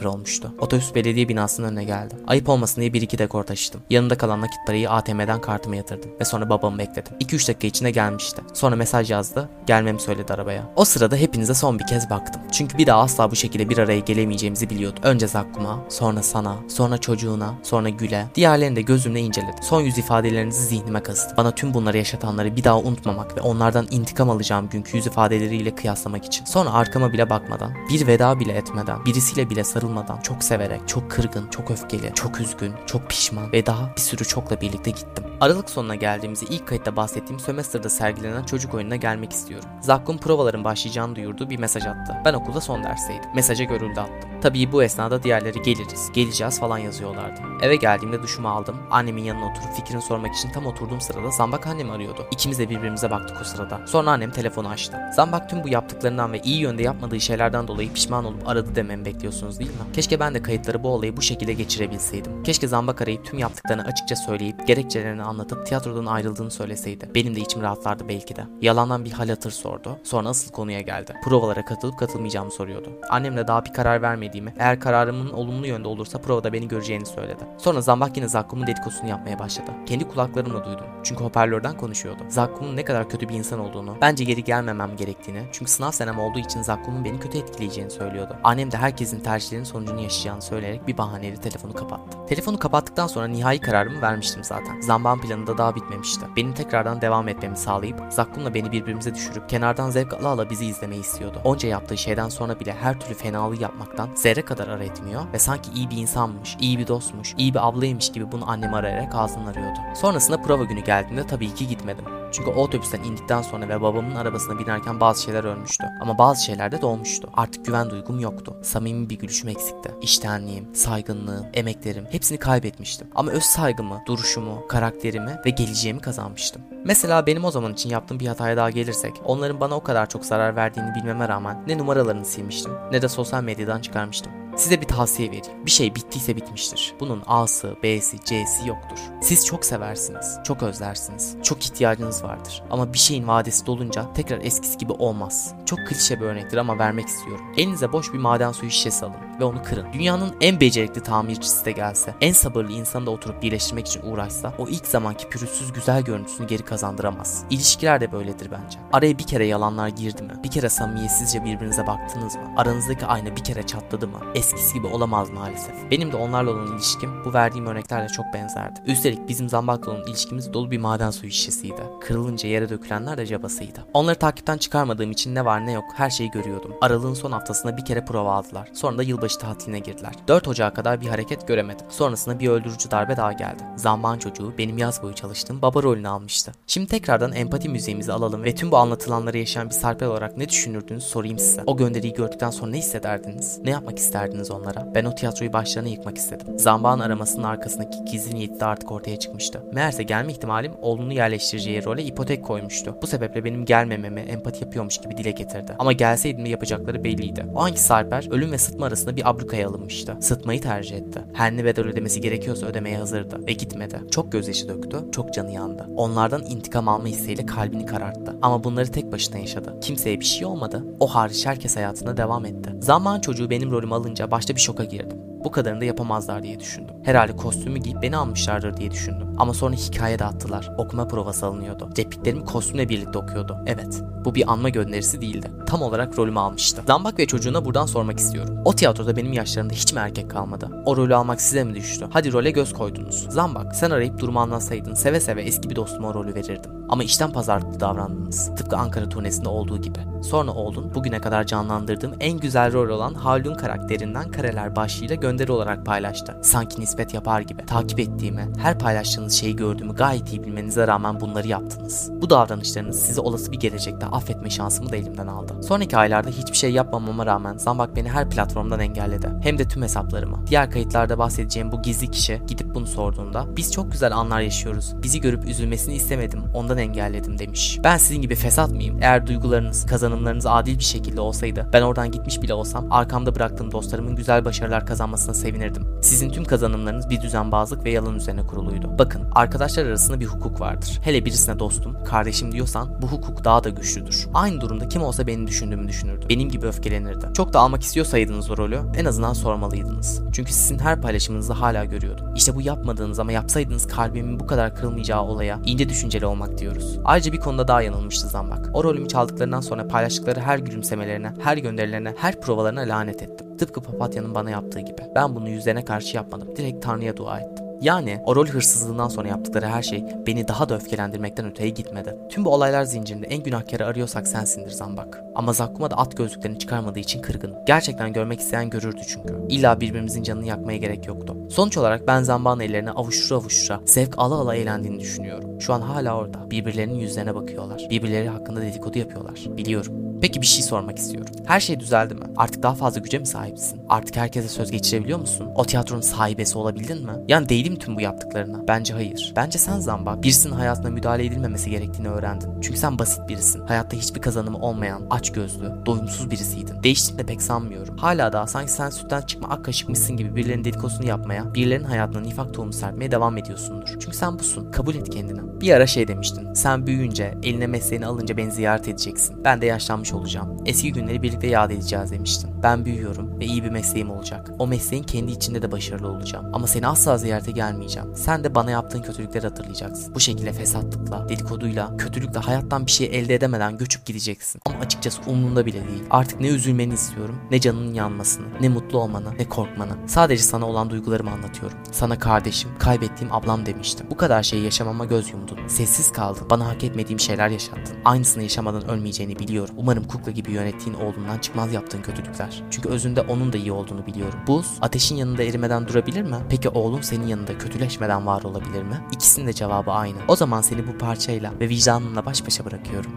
010 0.02 0.06
olmuştu. 0.06 0.54
Otobüs 0.60 0.96
belediye 0.96 1.30
binasının 1.30 1.68
önüne 1.68 1.84
geldi. 1.84 2.16
Ayıp 2.28 2.50
olmasın 2.50 2.82
diye 2.82 2.94
bir 2.94 3.02
iki 3.02 3.18
dekor 3.18 3.44
taşıdım. 3.44 3.82
Yanında 3.90 4.18
kalan 4.18 4.42
nakit 4.42 4.60
parayı 4.68 4.90
ATM'den 4.90 5.42
kartıma 5.42 5.76
yatırdım 5.76 6.12
ve 6.20 6.26
sonra 6.26 6.50
babamı 6.50 6.78
bekledim. 6.78 7.14
2-3 7.20 7.48
dakika 7.48 7.68
içinde 7.68 7.92
gelmişti. 7.92 8.42
Sonra 8.54 8.76
mesaj 8.76 9.12
yazdı. 9.12 9.50
Gelmemi 9.68 10.00
söyledi 10.00 10.34
arabaya. 10.34 10.64
O 10.76 10.86
sırada 10.86 11.16
hepinize 11.16 11.54
son 11.54 11.80
bir 11.80 11.88
kez 11.88 12.10
baktım. 12.10 12.42
Çünkü 12.52 12.78
bir 12.78 12.88
daha 12.88 13.02
asla 13.02 13.32
bu 13.32 13.36
şekilde 13.36 13.70
bir 13.70 13.78
araya 13.78 14.00
gelemeyeceğimizi 14.00 14.70
biliyordum. 14.70 15.04
Önce 15.04 15.28
Zakkum'a, 15.28 15.80
sonra 15.90 16.24
sana, 16.24 16.56
sonra 16.70 16.98
çocuğuna, 16.98 17.54
sonra 17.64 17.90
Gül'e. 17.90 18.26
Diğerlerini 18.36 18.76
de 18.76 18.82
gözümle 18.82 19.19
inceledim. 19.22 19.64
Son 19.64 19.82
yüz 19.82 19.98
ifadelerinizi 19.98 20.66
zihnime 20.66 21.04
kazıdım. 21.04 21.38
Bana 21.38 21.52
tüm 21.52 21.74
bunları 21.74 21.98
yaşatanları 21.98 22.56
bir 22.56 22.64
daha 22.64 22.80
unutmamak 22.80 23.38
ve 23.38 23.42
onlardan 23.42 23.88
intikam 23.92 24.30
alacağım 24.30 24.70
günkü 24.70 24.98
yüz 24.98 25.08
ifadeleriyle 25.08 25.76
kıyaslamak 25.76 26.26
için. 26.26 26.46
Sonra 26.46 26.74
arkama 26.74 27.14
bile 27.14 27.30
bakmadan, 27.30 27.74
bir 27.90 28.08
veda 28.08 28.40
bile 28.40 28.54
etmeden, 28.54 29.06
birisiyle 29.06 29.50
bile 29.50 29.64
sarılmadan, 29.64 30.22
çok 30.22 30.44
severek, 30.44 30.88
çok 30.88 31.12
kırgın, 31.12 31.48
çok 31.48 31.72
öfkeli, 31.72 32.12
çok 32.16 32.40
üzgün, 32.42 32.74
çok 32.86 33.10
pişman 33.10 33.52
ve 33.52 33.66
daha 33.66 33.96
bir 33.96 34.02
sürü 34.02 34.26
çokla 34.26 34.62
birlikte 34.62 34.92
gittim. 34.92 35.26
Aralık 35.42 35.70
sonuna 35.70 35.96
geldiğimizde 35.96 36.46
ilk 36.50 36.68
kayıtta 36.68 36.96
bahsettiğim 36.96 37.40
sömestrda 37.40 37.90
sergilenen 37.90 38.44
çocuk 38.44 38.74
oyununa 38.74 38.96
gelmek 38.96 39.32
istiyorum. 39.34 39.70
Zakkum 39.82 40.18
provaların 40.18 40.64
başlayacağını 40.64 41.16
duyurduğu 41.16 41.50
bir 41.50 41.60
mesaj 41.60 41.86
attı. 41.86 42.16
Ben 42.26 42.34
okulda 42.34 42.62
son 42.62 42.84
dersteydim. 42.84 43.30
Mesaja 43.36 43.64
görüldü 43.64 44.00
attım. 44.00 44.30
Tabii 44.42 44.72
bu 44.72 44.84
esnada 44.84 45.24
diğerleri 45.24 45.62
geliriz, 45.62 46.12
geleceğiz 46.14 46.60
falan 46.60 46.78
yazıyorlardı. 46.78 47.42
Eve 47.62 47.76
geldiğimde 47.76 48.24
duşumu 48.24 48.48
aldım. 48.50 48.76
Annemin 48.92 49.24
yanına 49.24 49.46
oturup 49.46 49.74
fikrini 49.76 50.02
sormak 50.02 50.36
için 50.36 50.52
tam 50.52 50.66
oturduğum 50.66 51.02
sırada 51.02 51.32
Zambak 51.32 51.68
annem 51.68 51.92
arıyordu. 51.92 52.26
İkimiz 52.32 52.60
de 52.60 52.70
birbirimize 52.70 53.12
baktık 53.12 53.38
o 53.42 53.44
sırada. 53.44 53.82
Sonra 53.86 54.12
annem 54.12 54.32
telefonu 54.32 54.68
açtı. 54.68 54.98
Zambak 55.16 55.50
tüm 55.50 55.64
bu 55.64 55.68
yaptıklarından 55.68 56.34
ve 56.34 56.40
iyi 56.40 56.60
yönde 56.60 56.84
yapmadığı 56.84 57.20
şeylerden 57.20 57.68
dolayı 57.68 57.94
pişman 57.94 58.26
olup 58.26 58.48
aradı 58.48 58.76
dememi 58.76 59.06
bekliyorsunuz 59.06 59.60
değil 59.60 59.70
mi? 59.70 59.78
Keşke 59.94 60.20
ben 60.20 60.34
de 60.34 60.42
kayıtları 60.42 60.84
bu 60.84 60.90
olayı 60.90 61.18
bu 61.18 61.22
şekilde 61.22 61.54
geçirebilseydim. 61.54 62.44
Keşke 62.44 62.68
Zambak 62.68 63.02
arayıp 63.02 63.26
tüm 63.26 63.40
yaptıklarını 63.40 63.84
açıkça 63.84 64.16
söyleyip 64.16 64.68
gerekçelerini 64.68 65.24
anlatıp 65.24 65.66
tiyatrodan 65.66 66.06
ayrıldığını 66.06 66.52
söyleseydi. 66.52 67.10
Benim 67.16 67.36
de 67.36 67.40
içim 67.40 67.62
rahatlardı 67.62 68.08
belki 68.08 68.36
de. 68.36 68.46
Yalandan 68.62 69.06
bir 69.06 69.12
hal 69.12 69.30
hatır 69.30 69.52
sordu. 69.52 69.98
Sonra 70.04 70.30
asıl 70.30 70.52
konuya 70.52 70.82
geldi. 70.82 71.14
Provalara 71.24 71.66
katılıp 71.66 72.00
katılmayacağımı 72.00 72.52
soruyordu. 72.52 72.90
Annem 73.10 73.38
de 73.38 73.48
daha 73.48 73.66
bir 73.66 73.74
karar 73.74 74.02
vermediğimi, 74.30 74.54
eğer 74.60 74.80
kararımın 74.80 75.30
olumlu 75.30 75.68
yönde 75.68 75.88
olursa 75.88 76.22
provada 76.22 76.54
beni 76.54 76.68
göreceğini 76.68 77.06
söyledi. 77.06 77.44
Sonra 77.58 77.82
Zambak 77.82 78.18
yine 78.18 78.28
Zakkum'un 78.28 78.68
dedikodusunu 78.68 79.10
yapmaya 79.10 79.40
başladı. 79.40 79.72
Kendi 79.86 80.08
kulaklarımla 80.08 80.66
duydum. 80.66 80.86
Çünkü 81.04 81.24
hoparlörden 81.24 81.78
konuşuyordu. 81.78 82.24
Zakkum'un 82.30 82.76
ne 82.76 82.86
kadar 82.86 83.10
kötü 83.10 83.30
bir 83.30 83.34
insan 83.34 83.60
olduğunu, 83.60 83.98
bence 84.02 84.24
geri 84.24 84.44
gelmemem 84.44 84.96
gerektiğini, 84.96 85.44
çünkü 85.52 85.72
sınav 85.72 85.92
senem 85.92 86.20
olduğu 86.20 86.40
için 86.40 86.62
Zakkum'un 86.62 87.06
beni 87.06 87.20
kötü 87.20 87.38
etkileyeceğini 87.38 87.92
söylüyordu. 87.92 88.38
Annem 88.44 88.72
de 88.72 88.78
herkesin 88.78 89.20
tercihlerinin 89.20 89.66
sonucunu 89.66 90.02
yaşayacağını 90.02 90.42
söyleyerek 90.42 90.88
bir 90.88 90.98
bahaneyle 90.98 91.36
telefonu 91.36 91.74
kapattı. 91.74 92.18
Telefonu 92.28 92.60
kapattıktan 92.60 93.08
sonra 93.08 93.28
nihai 93.28 93.60
kararımı 93.60 94.02
vermiştim 94.02 94.44
zaten. 94.44 94.82
Zambak'ın 94.82 95.22
planı 95.22 95.48
da 95.48 95.58
daha 95.58 95.76
bitmemişti. 95.76 96.26
Benim 96.36 96.54
tekrardan 96.54 97.02
devam 97.02 97.28
etmemi 97.28 97.58
sağlayıp 97.58 98.00
Zakkum'la 98.10 98.54
beni 98.54 98.72
birbirimize 98.72 99.16
düşürüp 99.16 99.50
kenardan 99.50 99.90
zevk 99.90 100.14
ala 100.14 100.30
ala 100.30 100.50
bizi 100.50 100.66
izlemeyi 100.66 101.02
istiyordu. 101.02 101.42
Onca 101.44 101.70
yaptığı 101.70 101.98
şeyden 101.98 102.30
sonra 102.30 102.60
bile 102.60 102.74
her 102.74 103.00
türlü 103.00 103.14
fenalığı 103.14 103.62
yapmaktan 103.62 104.10
zerre 104.20 104.42
kadar 104.42 104.68
ara 104.68 104.84
etmiyor 104.84 105.34
ve 105.34 105.40
sanki 105.40 105.72
iyi 105.72 105.90
bir 105.90 105.98
insanmış, 105.98 106.58
iyi 106.60 106.80
bir 106.80 106.88
dostmuş, 106.88 107.36
iyi 107.38 107.54
bir 107.54 107.68
ablaymış 107.68 108.12
gibi 108.12 108.32
bunu 108.32 108.50
annemi 108.50 108.76
arayarak 108.76 109.16
ağzından 109.16 109.46
arıyordu. 109.46 109.80
Sonrasında 109.96 110.42
prova 110.42 110.64
günü 110.64 110.84
geldiğinde 110.84 111.28
tabii 111.28 111.54
ki 111.54 111.68
gitmedim. 111.68 112.19
Çünkü 112.32 112.50
o 112.50 112.54
otobüsten 112.54 113.04
indikten 113.04 113.42
sonra 113.42 113.70
ve 113.70 113.82
babamın 113.82 114.16
arabasına 114.16 114.60
binerken 114.60 115.00
bazı 115.00 115.24
şeyler 115.24 115.44
ölmüştü. 115.44 115.86
Ama 116.02 116.18
bazı 116.18 116.44
şeyler 116.46 116.72
de 116.72 116.82
dolmuştu. 116.82 117.30
Artık 117.34 117.66
güven 117.66 117.90
duygum 117.90 118.20
yoktu. 118.20 118.58
Samimi 118.62 119.10
bir 119.10 119.20
gülüşüm 119.20 119.50
eksikti. 119.50 119.92
İştenliğim, 120.02 120.76
saygınlığım, 120.76 121.46
emeklerim 121.54 122.06
hepsini 122.12 122.38
kaybetmiştim. 122.38 123.08
Ama 123.16 123.32
öz 123.32 123.44
saygımı, 123.44 124.02
duruşumu, 124.08 124.68
karakterimi 124.68 125.40
ve 125.46 125.50
geleceğimi 125.50 126.00
kazanmıştım. 126.00 126.62
Mesela 126.86 127.26
benim 127.26 127.46
o 127.46 127.52
zaman 127.52 127.74
için 127.74 127.90
yaptığım 127.90 128.20
bir 128.20 128.28
hataya 128.28 128.58
daha 128.58 128.70
gelirsek, 128.70 129.14
onların 129.26 129.60
bana 129.60 129.76
o 129.76 129.84
kadar 129.84 130.10
çok 130.10 130.26
zarar 130.26 130.56
verdiğini 130.56 130.96
bilmeme 130.96 131.28
rağmen 131.28 131.64
ne 131.68 131.78
numaralarını 131.78 132.26
silmiştim 132.26 132.72
ne 132.92 133.02
de 133.02 133.10
sosyal 133.10 133.44
medyadan 133.44 133.82
çıkarmıştım. 133.82 134.32
Size 134.56 134.82
bir 134.82 134.88
tavsiye 134.88 135.28
vereyim. 135.28 135.66
Bir 135.66 135.72
şey 135.72 135.96
bittiyse 135.96 136.36
bitmiştir. 136.36 136.94
Bunun 137.00 137.24
A'sı, 137.28 137.76
B'si, 137.84 138.20
C'si 138.20 138.68
yoktur. 138.68 138.98
Siz 139.22 139.46
çok 139.46 139.66
seversiniz, 139.66 140.38
çok 140.44 140.64
özlersiniz, 140.64 141.36
çok 141.44 141.66
ihtiyacınız 141.66 142.24
vardır. 142.24 142.64
Ama 142.72 142.94
bir 142.94 142.98
şeyin 142.98 143.28
vadesi 143.28 143.66
dolunca 143.66 144.14
tekrar 144.14 144.42
eskisi 144.42 144.78
gibi 144.78 144.92
olmaz. 144.92 145.54
Çok 145.66 145.80
klişe 145.88 146.20
bir 146.20 146.26
örnektir 146.26 146.58
ama 146.58 146.80
vermek 146.80 147.08
istiyorum. 147.08 147.46
Elinize 147.58 147.92
boş 147.92 148.14
bir 148.14 148.20
maden 148.20 148.52
suyu 148.52 148.72
şişesi 148.72 149.06
alın 149.06 149.29
ve 149.40 149.44
onu 149.44 149.64
kırın. 149.64 149.94
Dünyanın 149.94 150.34
en 150.42 150.60
becerikli 150.60 151.04
tamircisi 151.04 151.66
de 151.66 151.72
gelse, 151.72 152.16
en 152.22 152.34
sabırlı 152.34 152.72
insanı 152.72 153.06
da 153.06 153.12
oturup 153.12 153.44
birleştirmek 153.44 153.88
için 153.88 154.02
uğraşsa 154.04 154.54
o 154.58 154.68
ilk 154.68 154.88
zamanki 154.88 155.30
pürüzsüz 155.30 155.74
güzel 155.74 156.02
görüntüsünü 156.02 156.48
geri 156.48 156.64
kazandıramaz. 156.64 157.44
İlişkiler 157.50 158.02
de 158.02 158.12
böyledir 158.12 158.52
bence. 158.52 158.80
Araya 158.94 159.18
bir 159.18 159.28
kere 159.28 159.46
yalanlar 159.46 159.88
girdi 159.88 160.24
mi? 160.24 160.34
Bir 160.44 160.52
kere 160.52 160.70
samimiyetsizce 160.70 161.44
birbirinize 161.46 161.88
baktınız 161.88 162.36
mı? 162.36 162.42
Aranızdaki 162.58 163.06
ayna 163.06 163.36
bir 163.36 163.44
kere 163.44 163.68
çatladı 163.68 164.08
mı? 164.08 164.20
eskisi 164.36 164.74
gibi 164.74 164.88
olamaz 164.88 165.30
maalesef. 165.30 165.92
Benim 165.92 166.12
de 166.12 166.18
onlarla 166.18 166.52
olan 166.52 166.68
ilişkim 166.68 167.26
bu 167.26 167.34
verdiğim 167.34 167.66
örneklerle 167.66 168.08
çok 168.08 168.26
benzerdi. 168.34 168.80
Üstelik 168.86 169.30
bizim 169.30 169.50
Zambak'la 169.50 169.92
olan 169.92 170.08
ilişkimiz 170.08 170.54
dolu 170.54 170.72
bir 170.72 170.78
maden 170.78 171.12
suyu 171.12 171.32
şişesiydi. 171.32 171.82
Kırılınca 172.02 172.50
yere 172.50 172.70
dökülenler 172.70 173.18
de 173.18 173.26
cabasıydı. 173.26 173.86
Onları 173.94 174.16
takipten 174.16 174.58
çıkarmadığım 174.58 175.12
için 175.12 175.36
ne 175.36 175.46
var 175.46 175.66
ne 175.66 175.72
yok 175.72 175.86
her 175.96 176.10
şeyi 176.10 176.32
görüyordum. 176.32 176.74
Aralığın 176.82 177.14
son 177.14 177.32
haftasında 177.32 177.78
bir 177.78 177.86
kere 177.86 178.06
prova 178.06 178.34
aldılar. 178.34 178.70
Sonra 178.74 178.98
da 178.98 179.04
yılbaşı 179.04 179.29
tatiline 179.38 179.80
girdiler. 179.80 180.14
4 180.28 180.48
Ocağı 180.48 180.74
kadar 180.74 181.02
bir 181.02 181.08
hareket 181.08 181.48
göremedim. 181.48 181.86
Sonrasında 181.90 182.40
bir 182.40 182.50
öldürücü 182.50 182.92
darbe 182.92 183.18
daha 183.18 183.34
geldi. 183.34 183.64
Zambağın 183.76 184.20
çocuğu 184.20 184.54
benim 184.58 184.78
yaz 184.78 185.04
boyu 185.04 185.16
çalıştığım 185.16 185.62
baba 185.62 185.84
rolünü 185.84 186.08
almıştı. 186.08 186.52
Şimdi 186.68 186.88
tekrardan 186.88 187.34
empati 187.34 187.70
müziğimizi 187.70 188.14
alalım 188.14 188.44
ve 188.44 188.56
tüm 188.56 188.72
bu 188.72 188.78
anlatılanları 188.78 189.38
yaşayan 189.38 189.70
bir 189.70 189.76
Sarpel 189.76 190.08
olarak 190.08 190.38
ne 190.38 190.50
düşünürdünüz 190.50 191.04
sorayım 191.04 191.40
size. 191.40 191.64
O 191.68 191.78
gönderiyi 191.78 192.14
gördükten 192.14 192.50
sonra 192.50 192.72
ne 192.72 192.78
hissederdiniz? 192.78 193.60
Ne 193.64 193.70
yapmak 193.70 194.00
isterdiniz? 194.00 194.50
onlara. 194.52 194.96
Ben 194.96 195.06
o 195.06 195.16
tiyatroyu 195.16 195.54
başlarına 195.54 195.90
yıkmak 195.90 196.18
istedim. 196.18 196.60
Zambağın 196.60 197.00
aramasının 197.00 197.44
arkasındaki 197.44 198.06
gizli 198.12 198.36
niyeti 198.36 198.60
de 198.60 198.66
artık 198.66 198.92
ortaya 198.92 199.20
çıkmıştı. 199.20 199.64
Meğerse 199.74 200.04
gelme 200.04 200.32
ihtimalim 200.32 200.74
oğlunu 200.82 201.14
yerleştireceği 201.14 201.86
role 201.86 202.04
ipotek 202.04 202.46
koymuştu. 202.46 202.96
Bu 203.02 203.08
sebeple 203.08 203.44
benim 203.44 203.66
gelmememi 203.66 204.20
empati 204.20 204.64
yapıyormuş 204.64 204.98
gibi 204.98 205.18
dile 205.18 205.32
getirdi. 205.32 205.76
Ama 205.80 205.92
gelseydim 205.92 206.46
de 206.46 206.50
yapacakları 206.50 207.04
belliydi. 207.04 207.46
O 207.56 207.60
anki 207.60 207.80
Sarper 207.80 208.28
ölüm 208.32 208.52
ve 208.52 208.58
sıtma 208.58 208.86
arasında 208.86 209.18
bir 209.20 209.30
ablukaya 209.30 209.70
alınmıştı. 209.70 210.18
Sıtmayı 210.20 210.62
tercih 210.62 210.98
etti. 210.98 211.22
Her 211.34 211.58
ne 211.58 211.66
bedel 211.66 211.86
ödemesi 211.86 212.22
gerekiyorsa 212.22 212.66
ödemeye 212.66 212.98
hazırdı 212.98 213.48
ve 213.48 213.54
gitmedi. 213.54 214.02
Çok 214.12 214.32
gözyaşı 214.32 214.68
döktü, 214.68 214.98
çok 215.12 215.34
canı 215.34 215.52
yandı. 215.52 215.88
Onlardan 215.96 216.46
intikam 216.46 216.88
alma 216.88 217.10
isteğiyle 217.10 217.46
kalbini 217.46 217.86
kararttı. 217.86 218.36
Ama 218.42 218.64
bunları 218.64 218.92
tek 218.92 219.12
başına 219.12 219.38
yaşadı. 219.38 219.80
Kimseye 219.82 220.20
bir 220.20 220.26
şey 220.26 220.46
olmadı. 220.46 220.86
O 221.00 221.08
hariç 221.08 221.46
herkes 221.46 221.76
hayatına 221.76 222.18
devam 222.18 222.46
etti. 222.46 222.70
Zaman 222.80 223.20
çocuğu 223.20 223.50
benim 223.50 223.72
rolümü 223.72 223.94
alınca 223.94 224.32
başta 224.32 224.56
bir 224.56 224.62
şoka 224.62 224.84
girdim. 224.84 225.18
Bu 225.44 225.52
kadarını 225.52 225.82
da 225.82 225.86
yapamazlar 225.86 226.44
diye 226.44 226.60
düşündüm. 226.60 226.96
Herhalde 227.04 227.36
kostümü 227.36 227.80
giyip 227.80 228.02
beni 228.02 228.18
almışlardır 228.18 228.78
diye 228.78 228.92
düşündüm. 228.92 229.28
Ama 229.38 229.54
sonra 229.54 229.76
hikaye 229.76 230.20
dağıttılar. 230.20 230.72
Okuma 230.78 231.08
provası 231.08 231.46
alınıyordu. 231.46 231.90
Repliklerimi 231.98 232.46
kostümle 232.46 232.90
birlikte 232.90 233.18
okuyordu. 233.20 233.58
Evet, 233.66 234.04
bu 234.26 234.36
bir 234.36 234.52
anma 234.52 234.70
gönderisi 234.70 235.22
değildi. 235.22 235.52
Tam 235.66 235.82
olarak 235.82 236.18
rolümü 236.18 236.40
almıştı. 236.40 236.82
Zambak 236.88 237.20
ve 237.20 237.26
çocuğuna 237.26 237.66
buradan 237.66 237.86
sormak 237.86 238.20
istiyorum. 238.20 238.62
O 238.66 238.76
tiyatroda 238.76 239.16
benim 239.16 239.34
yaşlarımda 239.34 239.74
hiç 239.74 239.94
mi 239.94 240.00
erkek 240.00 240.32
kalmadı? 240.32 240.70
O 240.86 240.98
rolü 240.98 241.16
almak 241.16 241.42
size 241.42 241.64
mi 241.64 241.76
düştü? 241.76 242.08
Hadi 242.10 242.32
role 242.32 242.52
göz 242.52 242.74
koydunuz. 242.74 243.28
Zambak, 243.30 243.76
sen 243.76 243.90
arayıp 243.90 244.20
durumu 244.20 244.40
anlatsaydın 244.40 244.94
seve 244.94 245.20
seve 245.20 245.42
eski 245.42 245.70
bir 245.70 245.76
dostuma 245.76 246.14
rolü 246.14 246.36
verirdim. 246.36 246.72
Ama 246.90 247.04
işten 247.04 247.32
pazarlıklı 247.32 247.80
davrandınız. 247.80 248.56
Tıpkı 248.56 248.78
Ankara 248.78 249.10
turnesinde 249.10 249.50
olduğu 249.50 249.82
gibi. 249.82 250.00
Sonra 250.22 250.52
oğlun 250.52 250.96
bugüne 250.96 251.22
kadar 251.22 251.44
canlandırdığım 251.44 252.14
en 252.20 252.38
güzel 252.38 252.74
rol 252.74 252.90
olan 252.90 253.14
Haldun 253.14 253.56
karakterinden 253.56 254.32
kareler 254.32 254.76
başlığıyla 254.76 255.16
gönderi 255.16 255.52
olarak 255.52 255.86
paylaştı. 255.86 256.36
Sanki 256.42 256.82
nispet 256.82 257.14
yapar 257.14 257.42
gibi. 257.42 257.66
Takip 257.66 258.00
ettiğimi, 258.00 258.48
her 258.62 258.80
paylaştığınız 258.80 259.34
şeyi 259.34 259.56
gördüğümü 259.56 259.96
gayet 259.96 260.32
iyi 260.32 260.44
bilmenize 260.44 260.88
rağmen 260.88 261.20
bunları 261.20 261.48
yaptınız. 261.48 262.12
Bu 262.22 262.30
davranışlarınız 262.30 263.00
sizi 263.00 263.22
olası 263.22 263.52
bir 263.52 263.60
gelecekte 263.60 264.06
affetme 264.06 264.50
şansımı 264.50 264.92
da 264.92 264.96
elimden 264.96 265.28
aldı. 265.28 265.64
Sonraki 265.64 265.98
aylarda 265.98 266.30
hiçbir 266.30 266.58
şey 266.58 266.72
yapmamama 266.72 267.26
rağmen 267.26 267.58
Zambak 267.58 267.96
beni 267.96 268.10
her 268.10 268.30
platformdan 268.30 268.80
engelledi. 268.80 269.30
Hem 269.42 269.58
de 269.58 269.68
tüm 269.68 269.84
hesaplarımı. 269.84 270.48
Diğer 270.48 270.72
kayıtlarda 270.72 271.18
bahsedeceğim 271.18 271.72
bu 271.72 271.82
gizli 271.82 272.12
kişi 272.12 272.42
gidip 272.48 272.76
bunu 272.76 272.88
sorduğunda 272.88 273.46
biz 273.58 273.72
çok 273.72 273.92
güzel 273.92 274.16
anlar 274.16 274.42
yaşıyoruz. 274.42 274.94
Bizi 275.04 275.22
görüp 275.22 275.46
üzülmesini 275.46 275.96
istemedim. 275.96 276.44
Ondan 276.54 276.78
engelledim 276.78 277.40
demiş. 277.40 277.80
Ben 277.84 277.98
sizin 277.98 278.22
gibi 278.22 278.36
fesat 278.36 278.72
mıyım? 278.72 278.98
Eğer 279.02 279.28
duygularınız, 279.28 279.86
kazanımlarınız 280.10 280.46
adil 280.46 280.80
bir 280.80 280.84
şekilde 280.84 281.22
olsaydı 281.22 281.68
ben 281.74 281.82
oradan 281.82 282.12
gitmiş 282.12 282.42
bile 282.42 282.54
olsam 282.54 282.92
arkamda 282.92 283.36
bıraktığım 283.36 283.72
dostlarımın 283.72 284.16
güzel 284.16 284.46
başarılar 284.46 284.86
kazanmasına 284.86 285.34
sevinirdim. 285.34 285.88
Sizin 286.02 286.30
tüm 286.30 286.46
kazanımlarınız 286.46 287.10
bir 287.10 287.22
düzenbazlık 287.22 287.86
ve 287.86 287.92
yalan 287.92 288.16
üzerine 288.16 288.48
kuruluydu. 288.48 288.96
Bakın 289.00 289.24
arkadaşlar 289.36 289.86
arasında 289.86 290.20
bir 290.20 290.26
hukuk 290.26 290.62
vardır. 290.62 291.00
Hele 291.04 291.26
birisine 291.26 291.60
dostum, 291.60 292.04
kardeşim 292.04 292.52
diyorsan 292.52 293.02
bu 293.02 293.08
hukuk 293.08 293.44
daha 293.44 293.64
da 293.64 293.70
güçlüdür. 293.70 294.28
Aynı 294.34 294.62
durumda 294.62 294.88
kim 294.88 295.02
olsa 295.02 295.28
benim 295.28 295.48
düşündüğümü 295.48 295.88
düşünürdü. 295.88 296.26
Benim 296.30 296.50
gibi 296.50 296.66
öfkelenirdi. 296.66 297.26
Çok 297.34 297.54
da 297.54 297.60
almak 297.60 297.84
istiyorsaydınız 297.84 298.52
o 298.52 298.58
rolü 298.58 298.80
en 298.98 299.06
azından 299.06 299.34
sormalıydınız. 299.34 300.22
Çünkü 300.34 300.54
sizin 300.54 300.80
her 300.80 301.02
paylaşımınızı 301.02 301.54
hala 301.54 301.86
görüyordum. 301.86 302.34
İşte 302.36 302.56
bu 302.56 302.62
yapmadığınız 302.62 303.20
ama 303.20 303.32
yapsaydınız 303.32 303.88
kalbimin 303.88 304.40
bu 304.40 304.48
kadar 304.48 304.76
kırılmayacağı 304.76 305.22
olaya 305.22 305.60
ince 305.66 305.90
düşünceli 305.90 306.26
olmak 306.26 306.58
diyoruz. 306.58 307.00
Ayrıca 307.06 307.32
bir 307.32 307.40
konuda 307.40 307.68
daha 307.68 307.82
yanılmıştı 307.82 308.28
Zambak. 308.28 308.70
O 308.74 308.84
rolümü 308.84 309.08
çaldıklarından 309.08 309.62
sonra 309.62 309.88
paylaştıkları 310.00 310.40
her 310.40 310.60
gülümsemelerine, 310.60 311.32
her 311.40 311.58
gönderilerine, 311.58 312.14
her 312.18 312.42
provalarına 312.42 312.82
lanet 312.82 313.24
ettim. 313.24 313.58
Tıpkı 313.58 313.82
Papatya'nın 313.82 314.36
bana 314.36 314.50
yaptığı 314.50 314.80
gibi. 314.80 315.02
Ben 315.16 315.36
bunu 315.36 315.50
yüzlerine 315.50 315.86
karşı 315.86 316.18
yapmadım. 316.18 316.56
Direkt 316.56 316.84
Tanrı'ya 316.86 317.18
dua 317.18 317.40
ettim. 317.40 317.66
Yani 317.82 318.22
o 318.26 318.36
rol 318.36 318.48
hırsızlığından 318.48 319.08
sonra 319.08 319.28
yaptıkları 319.28 319.68
her 319.68 319.84
şey 319.84 320.06
beni 320.28 320.48
daha 320.48 320.70
da 320.70 320.76
öfkelendirmekten 320.76 321.46
öteye 321.46 321.70
gitmedi. 321.70 322.16
Tüm 322.30 322.46
bu 322.46 322.54
olaylar 322.54 322.84
zincirinde 322.84 323.28
en 323.28 323.44
günahkarı 323.44 323.86
arıyorsak 323.86 324.28
sensindir 324.28 324.72
Zambak. 324.72 325.24
Ama 325.36 325.54
Zakkuma 325.54 325.92
da 325.92 325.96
at 325.96 326.18
gözlüklerini 326.18 326.60
çıkarmadığı 326.60 327.00
için 327.00 327.22
kırgınım. 327.22 327.58
Gerçekten 327.68 328.14
görmek 328.14 328.40
isteyen 328.40 328.70
görürdü 328.70 329.02
çünkü. 329.08 329.34
İlla 329.50 329.82
birbirimizin 329.82 330.24
canını 330.24 330.46
yakmaya 330.46 330.78
gerek 330.78 331.08
yoktu. 331.08 331.38
Sonuç 331.50 331.78
olarak 331.78 332.08
ben 332.08 332.24
Zambak'ın 332.24 332.60
ellerine 332.60 332.92
avuştura 332.92 333.40
avuştura 333.40 333.80
zevk 333.86 334.14
ala 334.18 334.36
ala 334.36 334.56
eğlendiğini 334.56 335.00
düşünüyorum. 335.00 335.49
Şu 335.60 335.74
an 335.74 335.82
hala 335.82 336.18
orada. 336.18 336.52
Birbirlerinin 336.52 337.00
yüzlerine 337.00 337.36
bakıyorlar. 337.36 337.88
Birbirleri 337.90 338.30
hakkında 338.30 338.62
dedikodu 338.62 339.00
yapıyorlar. 339.00 339.40
Biliyorum. 339.58 339.94
Peki 340.22 340.42
bir 340.42 340.46
şey 340.46 340.64
sormak 340.64 340.98
istiyorum. 340.98 341.36
Her 341.46 341.60
şey 341.60 341.80
düzeldi 341.80 342.16
mi? 342.16 342.26
Artık 342.38 342.64
daha 342.64 342.76
fazla 342.76 343.00
güce 343.00 343.20
mi 343.20 343.26
sahipsin? 343.26 343.82
Artık 343.90 344.18
herkese 344.18 344.48
söz 344.48 344.72
geçirebiliyor 344.72 345.20
musun? 345.20 345.48
O 345.56 345.66
tiyatronun 345.66 346.02
sahibesi 346.02 346.58
olabildin 346.58 347.06
mi? 347.06 347.12
Yani 347.28 347.50
değdim 347.50 347.76
tüm 347.76 347.96
bu 347.96 348.02
yaptıklarına. 348.02 348.68
Bence 348.68 348.94
hayır. 348.94 349.34
Bence 349.36 349.60
sen 349.60 349.80
Zamba 349.80 350.24
birisinin 350.24 350.54
hayatına 350.54 350.90
müdahale 350.90 351.26
edilmemesi 351.26 351.70
gerektiğini 351.70 352.10
öğrendin. 352.10 352.62
Çünkü 352.62 352.80
sen 352.80 353.00
basit 353.00 353.30
birisin. 353.30 353.68
Hayatta 353.68 353.98
hiçbir 353.98 354.22
kazanımı 354.22 354.58
olmayan, 354.58 355.08
aç 355.10 355.32
gözlü, 355.32 355.72
doyumsuz 355.86 356.32
birisiydin. 356.32 356.84
Değiştiğini 356.84 357.20
de 357.20 357.26
pek 357.26 357.42
sanmıyorum. 357.42 357.98
Hala 357.98 358.34
daha 358.34 358.48
sanki 358.48 358.72
sen 358.72 358.90
sütten 358.90 359.22
çıkma 359.22 359.48
ak 359.50 359.66
kaşıkmışsın 359.66 360.18
gibi 360.18 360.36
birilerinin 360.36 360.64
dedikodusunu 360.64 361.08
yapmaya, 361.08 361.54
birilerinin 361.54 361.88
hayatına 361.88 362.22
nifak 362.22 362.54
tohumu 362.54 362.74
serpmeye 362.74 363.12
devam 363.12 363.38
ediyorsundur. 363.38 363.88
Çünkü 363.88 364.18
sen 364.18 364.40
busun. 364.40 364.72
Kabul 364.72 364.96
et 364.96 365.10
kendini. 365.10 365.49
Bir 365.62 365.72
ara 365.72 365.88
şey 365.88 366.08
demiştin. 366.08 366.54
Sen 366.54 366.88
büyüyünce, 366.88 367.38
eline 367.44 367.68
mesleğini 367.68 368.06
alınca 368.06 368.38
beni 368.38 368.52
ziyaret 368.52 368.88
edeceksin. 368.88 369.44
Ben 369.44 369.62
de 369.62 369.66
yaşlanmış 369.66 370.14
olacağım. 370.14 370.58
Eski 370.66 370.94
günleri 370.94 371.22
birlikte 371.22 371.48
yad 371.48 371.72
edeceğiz 371.72 372.12
demiştin. 372.12 372.64
Ben 372.64 372.86
büyüyorum 372.86 373.40
ve 373.40 373.46
iyi 373.46 373.64
bir 373.64 373.70
mesleğim 373.70 374.12
olacak. 374.12 374.52
O 374.60 374.68
mesleğin 374.68 375.04
kendi 375.04 375.32
içinde 375.32 375.62
de 375.62 375.72
başarılı 375.72 376.08
olacağım. 376.08 376.46
Ama 376.54 376.68
seni 376.68 376.88
asla 376.88 377.18
ziyarete 377.18 377.52
gelmeyeceğim. 377.52 378.16
Sen 378.16 378.44
de 378.44 378.56
bana 378.56 378.72
yaptığın 378.72 379.02
kötülükleri 379.02 379.48
hatırlayacaksın. 379.48 380.16
Bu 380.16 380.20
şekilde 380.20 380.54
fesatlıkla, 380.54 381.30
dedikoduyla, 381.30 381.98
kötülükle 381.98 382.40
hayattan 382.40 382.86
bir 382.86 382.92
şey 382.92 383.08
elde 383.08 383.36
edemeden 383.36 383.78
göçüp 383.78 384.06
gideceksin. 384.06 384.62
Ama 384.66 384.80
açıkçası 384.80 385.22
umurumda 385.28 385.66
bile 385.66 385.88
değil. 385.88 386.04
Artık 386.10 386.42
ne 386.42 386.48
üzülmeni 386.48 386.94
istiyorum, 386.94 387.36
ne 387.52 387.60
canının 387.60 387.94
yanmasını, 387.94 388.46
ne 388.62 388.70
mutlu 388.70 389.00
olmanı, 389.00 389.38
ne 389.40 389.50
korkmanı. 389.50 389.94
Sadece 390.08 390.44
sana 390.44 390.66
olan 390.66 390.90
duygularımı 390.90 391.32
anlatıyorum. 391.32 391.78
Sana 391.92 392.20
kardeşim, 392.20 392.70
kaybettiğim 392.80 393.34
ablam 393.34 393.66
demiştim. 393.66 394.08
Bu 394.12 394.18
kadar 394.18 394.44
şeyi 394.44 394.64
yaşamama 394.64 395.06
göz 395.06 395.34
yumdun. 395.40 395.68
Sessiz 395.68 396.12
kaldın. 396.12 396.50
Bana 396.50 396.68
hak 396.68 396.84
etmediğim 396.84 397.20
şeyler 397.20 397.50
yaşattın. 397.50 397.98
Aynısını 398.06 398.44
yaşamadan 398.44 398.90
ölmeyeceğini 398.90 399.40
biliyorum. 399.40 399.76
Umarım 399.78 400.04
kukla 400.04 400.32
gibi 400.32 400.52
yönettiğin 400.52 400.96
oğlundan 400.96 401.38
çıkmaz 401.38 401.74
yaptığın 401.74 402.02
kötülükler. 402.02 402.64
Çünkü 402.72 402.90
özünde 402.90 403.22
onun 403.22 403.54
da 403.54 403.58
iyi 403.58 403.72
olduğunu 403.72 404.06
biliyorum. 404.06 404.40
Buz, 404.48 404.78
ateşin 404.82 405.16
yanında 405.16 405.44
erimeden 405.44 405.88
durabilir 405.88 406.22
mi? 406.22 406.36
Peki 406.50 406.70
oğlum 406.70 407.04
senin 407.04 407.28
yanında 407.28 407.58
kötüleşmeden 407.58 408.26
var 408.26 408.44
olabilir 408.44 408.84
mi? 408.84 409.02
İkisinin 409.12 409.48
de 409.48 409.54
cevabı 409.54 409.92
aynı. 409.92 410.18
O 410.28 410.36
zaman 410.36 410.62
seni 410.62 410.88
bu 410.88 410.98
parçayla 410.98 411.54
ve 411.60 411.70
vicdanınla 411.70 412.26
baş 412.26 412.46
başa 412.46 412.66
bırakıyorum. 412.66 413.12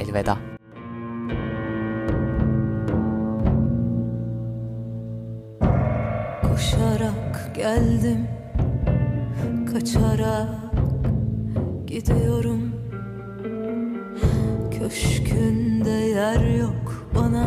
Elveda. 0.00 0.38
Koşarak 6.42 7.52
geldim 7.56 8.28
Kaçarak 9.72 10.65
gidiyorum. 11.96 12.72
Köşkünde 14.78 15.90
yer 15.90 16.56
yok 16.58 17.08
bana 17.14 17.46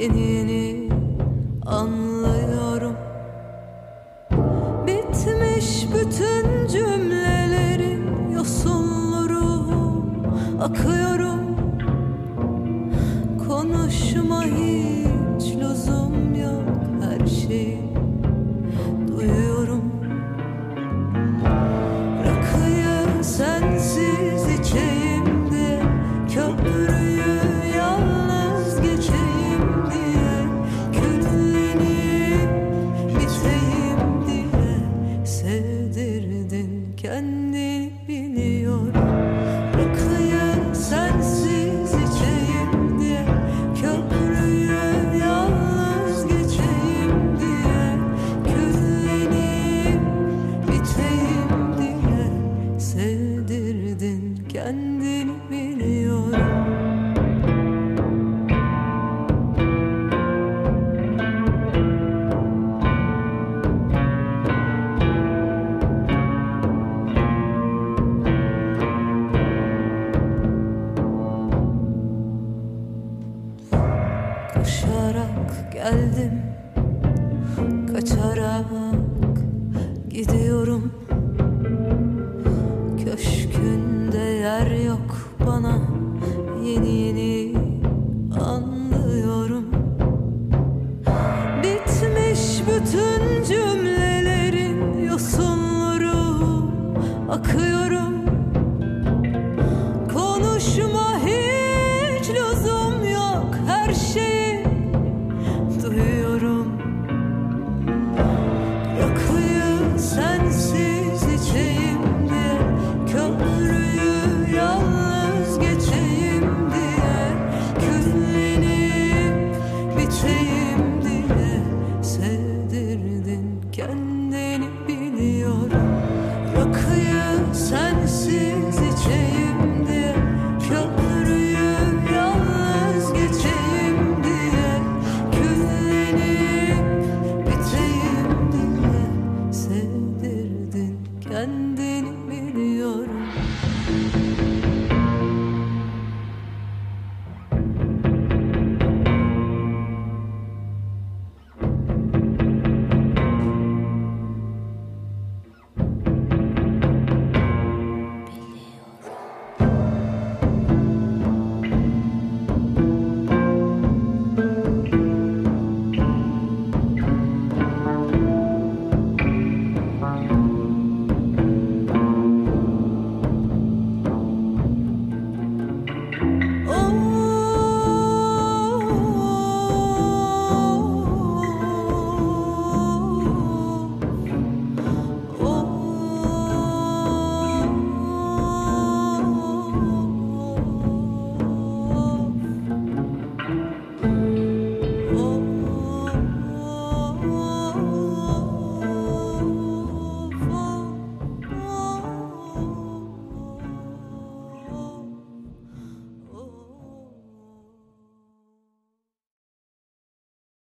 Yeni 0.00 0.20
yeni 0.20 0.88
anlıyorum. 1.66 2.96
Bitmiş 4.86 5.86
bütün 5.94 6.66
cümlelerin 6.68 8.30
yosunları 8.34 9.38
Akıyorum. 10.60 11.40
Konuşma 13.48 14.44
hiç 14.44 15.56
lüzum 15.56 16.34
yok 16.34 16.64
her 17.02 17.26
şeyi 17.26 17.97